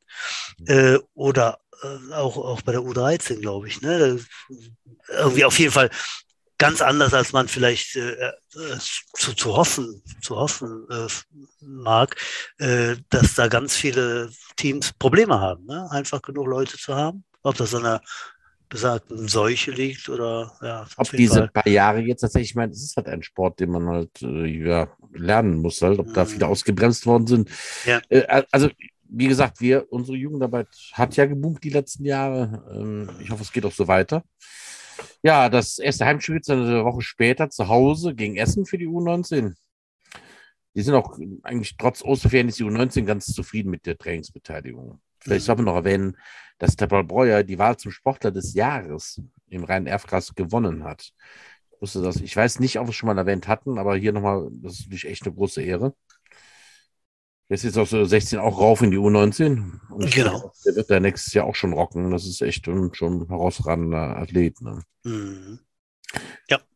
[0.65, 3.99] Äh, oder äh, auch auch bei der U13, glaube ich, ne?
[3.99, 4.21] Das,
[5.09, 5.89] irgendwie auf jeden Fall
[6.57, 8.33] ganz anders, als man vielleicht äh, äh,
[9.13, 11.07] zu, zu hoffen, zu hoffen äh,
[11.61, 12.15] mag,
[12.57, 15.87] äh, dass da ganz viele Teams Probleme haben, ne?
[15.91, 17.23] einfach genug Leute zu haben.
[17.43, 18.01] Ob das an einer
[18.69, 21.47] besagten Seuche liegt oder ja, Ob diese Fall.
[21.49, 24.45] paar Jahre jetzt tatsächlich, ich meine, es ist halt ein Sport, den man halt äh,
[24.45, 26.27] ja, lernen muss, halt, ob da Mhm.
[26.29, 27.49] viele ausgebremst worden sind.
[27.85, 28.01] Ja.
[28.09, 28.69] Äh, also,
[29.09, 32.65] wie gesagt, wir, unsere Jugendarbeit hat ja geboomt die letzten Jahre.
[32.71, 34.23] Ähm, ich hoffe, es geht auch so weiter.
[35.23, 39.53] Ja, das erste Heimspiel ist eine Woche später zu Hause gegen Essen für die U19.
[40.75, 44.99] Die sind auch eigentlich trotz Osterferien ist die U19 ganz zufrieden mit der Trainingsbeteiligung.
[45.27, 46.17] Vielleicht soll man noch erwähnen,
[46.57, 51.11] dass der Paul Breuer die Wahl zum Sportler des Jahres im Rhein-Erf-Kreis gewonnen hat.
[51.71, 52.17] Ich wusste das.
[52.17, 54.85] Ich weiß nicht, ob wir es schon mal erwähnt hatten, aber hier nochmal, das ist
[54.85, 55.93] natürlich echt eine große Ehre.
[57.49, 59.79] Der ist jetzt aus der 16 auch rauf in die U19.
[59.89, 60.51] Und Genau.
[60.65, 62.11] Der wird da nächstes Jahr auch schon rocken.
[62.11, 64.61] Das ist echt schon ein herausragender Athlet.
[64.61, 64.81] Ne?
[65.03, 65.59] Mhm.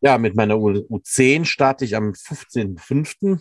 [0.01, 3.39] Ja, mit meiner U U10 starte ich am 15.05.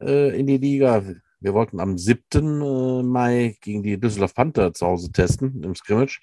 [0.00, 1.04] Äh, in die Liga.
[1.42, 2.62] Wir wollten am 7.
[2.62, 6.20] äh, Mai gegen die Düsseldorf Panther zu Hause testen im Scrimmage.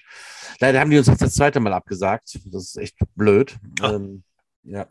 [0.59, 2.39] Leider haben die uns jetzt das zweite Mal abgesagt.
[2.45, 3.57] Das ist echt blöd.
[3.81, 3.95] Ah.
[3.95, 4.23] Ähm,
[4.63, 4.87] ja.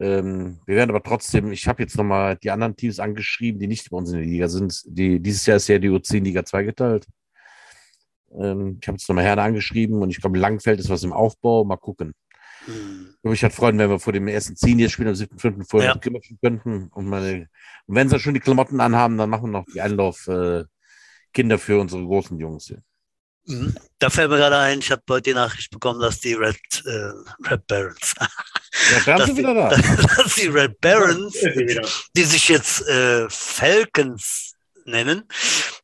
[0.00, 3.90] Ähm, wir werden aber trotzdem, ich habe jetzt nochmal die anderen Teams angeschrieben, die nicht
[3.90, 4.82] bei uns in der Liga sind.
[4.86, 7.06] Die, dieses Jahr ist ja die U10 Liga 2 geteilt.
[8.32, 11.64] Ähm, ich habe jetzt nochmal Herne angeschrieben und ich glaube, Langfeld ist was im Aufbau.
[11.64, 12.14] Mal gucken.
[12.66, 13.14] Mhm.
[13.16, 15.64] Ich würde mich halt freuen, wenn wir vor dem ersten Senior-Spiel am 7.5.
[15.68, 16.12] vorher Ja.
[16.42, 16.88] könnten.
[16.88, 17.48] Und, meine,
[17.86, 22.04] und wenn sie schon die Klamotten anhaben, dann machen wir noch die Einlauf-Kinder für unsere
[22.04, 22.66] großen Jungs.
[22.66, 22.82] hier.
[23.46, 23.74] Mhm.
[23.98, 27.12] Da fällt mir gerade ein, ich habe heute die Nachricht bekommen, dass die Red, äh,
[27.50, 28.14] Red Barons,
[28.92, 29.68] Ja, da dass sind die, wieder da.
[30.22, 31.34] dass die Red Barons
[32.16, 34.54] die sich jetzt äh, Falcons
[34.84, 35.24] nennen,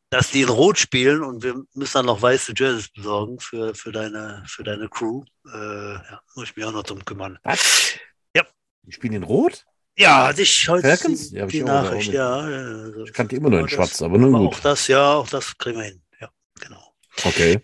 [0.09, 3.91] dass die in Rot spielen und wir müssen dann noch weiße Jerseys besorgen für, für,
[3.91, 5.23] deine, für deine Crew.
[5.45, 7.37] Äh, ja, muss ich mich auch noch drum kümmern.
[7.43, 7.93] Was?
[8.35, 8.43] Ja.
[8.83, 9.65] Die spielen in Rot?
[9.97, 11.29] Ja, hatte ich heute Falcons?
[11.31, 12.35] die, Ja, die Nachricht, auch ja.
[12.35, 14.53] Also, Ich kannte immer nur in Schwarz, aber nun gut.
[14.55, 16.01] Auch das, ja, auch das kriegen wir hin.
[16.21, 16.29] Ja,
[16.59, 16.93] genau.
[17.23, 17.59] Okay.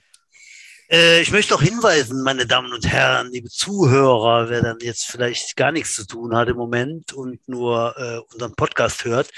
[0.94, 5.56] Äh, ich möchte auch hinweisen, meine Damen und Herren, liebe Zuhörer, wer dann jetzt vielleicht
[5.56, 9.32] gar nichts zu tun hat im Moment und nur äh, unseren Podcast hört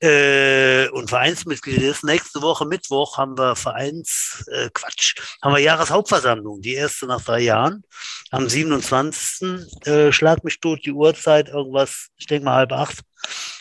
[0.00, 6.62] äh, und Vereinsmitglied ist, nächste Woche Mittwoch haben wir Vereins, äh, Quatsch, haben wir Jahreshauptversammlung,
[6.62, 7.82] die erste nach drei Jahren,
[8.30, 9.66] am 27.
[9.84, 13.00] Äh, schlag mich tot die Uhrzeit, irgendwas, ich denke mal halb acht.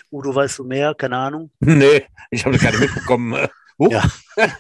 [0.10, 0.96] Udo, weißt du mehr?
[0.96, 1.52] Keine Ahnung.
[1.60, 3.50] Nee, ich habe keine mitbekommen.
[3.78, 3.90] Uh.
[3.90, 4.04] Ja.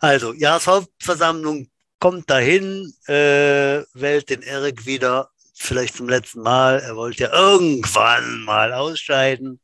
[0.00, 1.68] Also, Jahreshauptversammlung
[2.00, 5.30] kommt dahin, äh, wählt den Erik wieder,
[5.60, 6.80] vielleicht zum letzten Mal.
[6.80, 9.60] Er wollte ja irgendwann mal ausscheiden.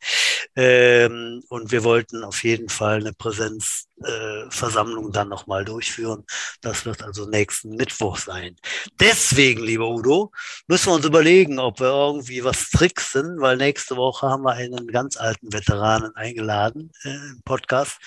[0.54, 6.24] Ähm, und wir wollten auf jeden Fall eine Präsenzversammlung äh, dann nochmal durchführen.
[6.60, 8.56] Das wird also nächsten Mittwoch sein.
[9.00, 10.32] Deswegen, lieber Udo,
[10.66, 14.86] müssen wir uns überlegen, ob wir irgendwie was tricksen, weil nächste Woche haben wir einen
[14.88, 17.98] ganz alten Veteranen eingeladen äh, im Podcast.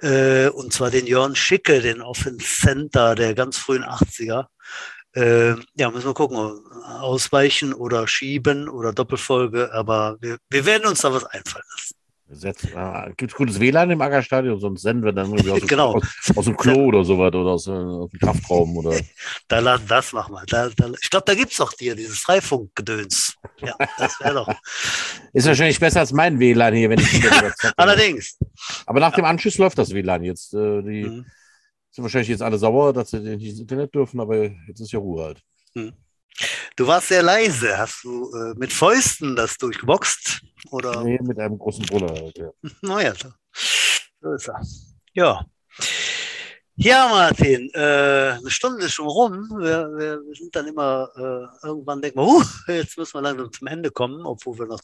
[0.00, 4.46] Äh, und zwar den Jörn Schicke, den Offense Center der ganz frühen 80er.
[5.18, 6.60] Äh, ja, müssen wir gucken,
[7.00, 11.94] ausweichen oder schieben oder Doppelfolge, aber wir, wir werden uns da was einfallen lassen.
[12.30, 15.94] Äh, Gibt es gutes WLAN im Ackerstadion, sonst senden wir dann irgendwie aus, genau.
[15.94, 16.04] aus,
[16.36, 18.96] aus dem Klo oder sowas oder aus, äh, aus dem Kraftraum oder.
[19.48, 20.44] da, das machen wir.
[20.46, 23.34] Da, da, ich glaube, da gibt es auch dir dieses Freifunkgedöns.
[23.60, 24.48] Ja, das wäre doch.
[25.32, 27.22] Ist wahrscheinlich besser als mein WLAN hier, wenn ich
[27.76, 28.38] Allerdings.
[28.86, 30.54] Aber nach dem Anschluss läuft das WLAN jetzt.
[30.54, 31.26] Äh, die mhm.
[31.98, 35.00] Sind wahrscheinlich jetzt alle sauer, dass sie nicht ins Internet dürfen, aber jetzt ist ja
[35.00, 35.42] Ruhe halt.
[35.74, 35.92] Mhm.
[36.76, 37.76] Du warst sehr leise.
[37.76, 40.42] Hast du äh, mit Fäusten das durchgeboxt?
[40.70, 41.02] Oder?
[41.02, 42.50] Nee, mit einem großen Brüller halt, ja.
[42.82, 43.30] Naja, so.
[44.20, 44.62] so ist er.
[45.14, 45.44] Ja.
[46.76, 49.48] Ja, Martin, äh, eine Stunde ist schon rum.
[49.58, 53.50] Wir, wir, wir sind dann immer, äh, irgendwann denken wir, uh, jetzt müssen wir langsam
[53.50, 54.80] zum Ende kommen, obwohl wir noch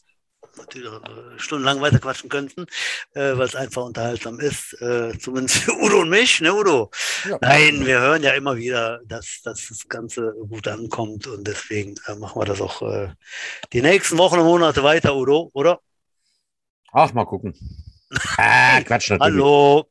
[0.57, 2.65] natürlich äh, stundenlang weiterquatschen könnten,
[3.13, 6.91] äh, weil es einfach unterhaltsam ist, äh, zumindest für Udo und mich, ne Udo?
[7.29, 7.37] Ja.
[7.41, 12.15] Nein, wir hören ja immer wieder, dass, dass das Ganze gut ankommt und deswegen äh,
[12.15, 13.09] machen wir das auch äh,
[13.73, 15.79] die nächsten Wochen und Monate weiter, Udo, oder?
[16.91, 17.53] Ach, mal gucken.
[18.37, 19.21] ah, Quatsch natürlich.
[19.21, 19.89] Hallo.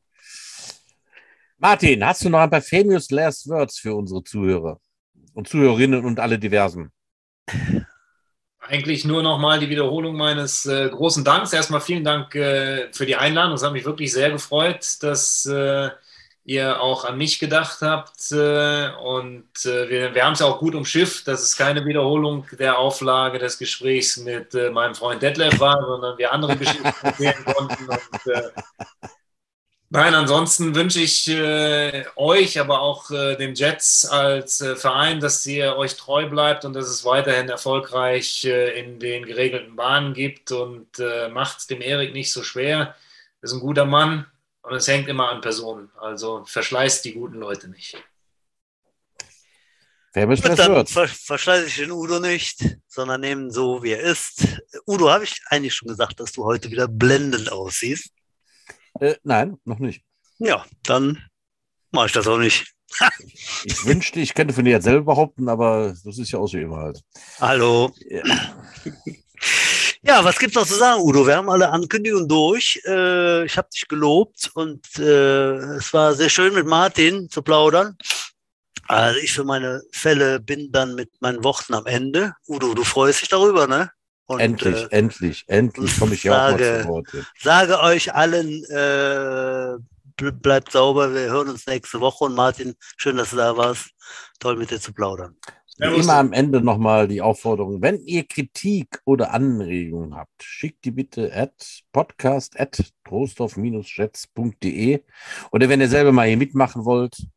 [1.57, 4.79] Martin, hast du noch ein paar famous last words für unsere Zuhörer
[5.33, 6.91] und Zuhörerinnen und alle diversen?
[8.67, 11.53] Eigentlich nur nochmal die Wiederholung meines äh, großen Danks.
[11.53, 13.53] Erstmal vielen Dank äh, für die Einladung.
[13.53, 15.89] Es hat mich wirklich sehr gefreut, dass äh,
[16.45, 18.31] ihr auch an mich gedacht habt.
[18.31, 22.77] Äh, und äh, wir, wir haben es auch gut umschifft, dass es keine Wiederholung der
[22.77, 27.89] Auflage des Gesprächs mit äh, meinem Freund Detlef war, sondern wir andere Geschichten erzählen konnten.
[27.89, 27.99] Und,
[29.89, 35.45] Nein, ansonsten wünsche ich äh, euch, aber auch äh, den Jets als äh, Verein, dass
[35.45, 40.51] ihr euch treu bleibt und dass es weiterhin erfolgreich äh, in den geregelten Bahnen gibt
[40.51, 42.95] und äh, macht dem Erik nicht so schwer.
[43.41, 44.25] Er ist ein guter Mann
[44.63, 45.91] und es hängt immer an Personen.
[45.97, 47.95] Also verschleißt die guten Leute nicht.
[50.13, 53.99] Wer mich Gut, dann ver verschleiße ich den Udo nicht, sondern nehmen so, wie er
[53.99, 54.47] ist.
[54.87, 58.11] Udo, habe ich eigentlich schon gesagt, dass du heute wieder blendend aussiehst?
[58.99, 60.03] Äh, nein, noch nicht.
[60.39, 61.21] Ja, dann
[61.91, 62.65] mache ich das auch nicht.
[63.63, 66.57] ich wünschte, ich könnte von dir jetzt selber behaupten, aber das ist ja auch so
[66.57, 67.01] immer halt.
[67.39, 67.91] Hallo.
[68.09, 68.23] Ja.
[70.03, 71.25] ja, was gibt's noch zu sagen, Udo?
[71.25, 72.81] Wir haben alle Ankündigungen durch.
[72.85, 77.97] Äh, ich habe dich gelobt und äh, es war sehr schön mit Martin zu plaudern.
[78.87, 82.33] Also ich für meine Fälle bin dann mit meinen Worten am Ende.
[82.47, 83.89] Udo, du freust dich darüber, ne?
[84.27, 87.07] Und, endlich, äh, endlich, endlich komme ich ja auch mal zu Wort.
[87.39, 89.77] Sage euch allen, äh,
[90.31, 92.25] bleibt sauber, wir hören uns nächste Woche.
[92.25, 93.91] Und Martin, schön, dass du da warst.
[94.39, 95.35] Toll, mit dir zu plaudern.
[95.77, 100.91] Wie immer am Ende nochmal die Aufforderung, wenn ihr Kritik oder Anregungen habt, schickt die
[100.91, 105.03] bitte at podcast at trostorf-schätz.de
[105.51, 107.27] oder wenn ihr selber mal hier mitmachen wollt,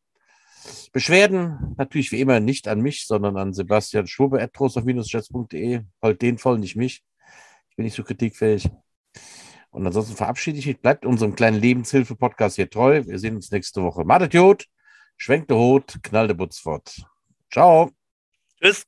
[0.91, 6.37] Beschwerden natürlich wie immer nicht an mich, sondern an Sebastian Schwube at jetsde Halt den
[6.37, 7.03] voll, nicht mich.
[7.69, 8.69] Ich bin nicht so kritikfähig.
[9.71, 10.79] Und ansonsten verabschiede ich mich.
[10.79, 13.03] Bleibt unserem kleinen Lebenshilfe-Podcast hier treu.
[13.05, 14.03] Wir sehen uns nächste Woche.
[14.03, 14.65] Madet Jod,
[15.17, 17.03] schwenkt der Hut, knallt der Butz fort.
[17.51, 17.91] Ciao.
[18.61, 18.83] Tschüss.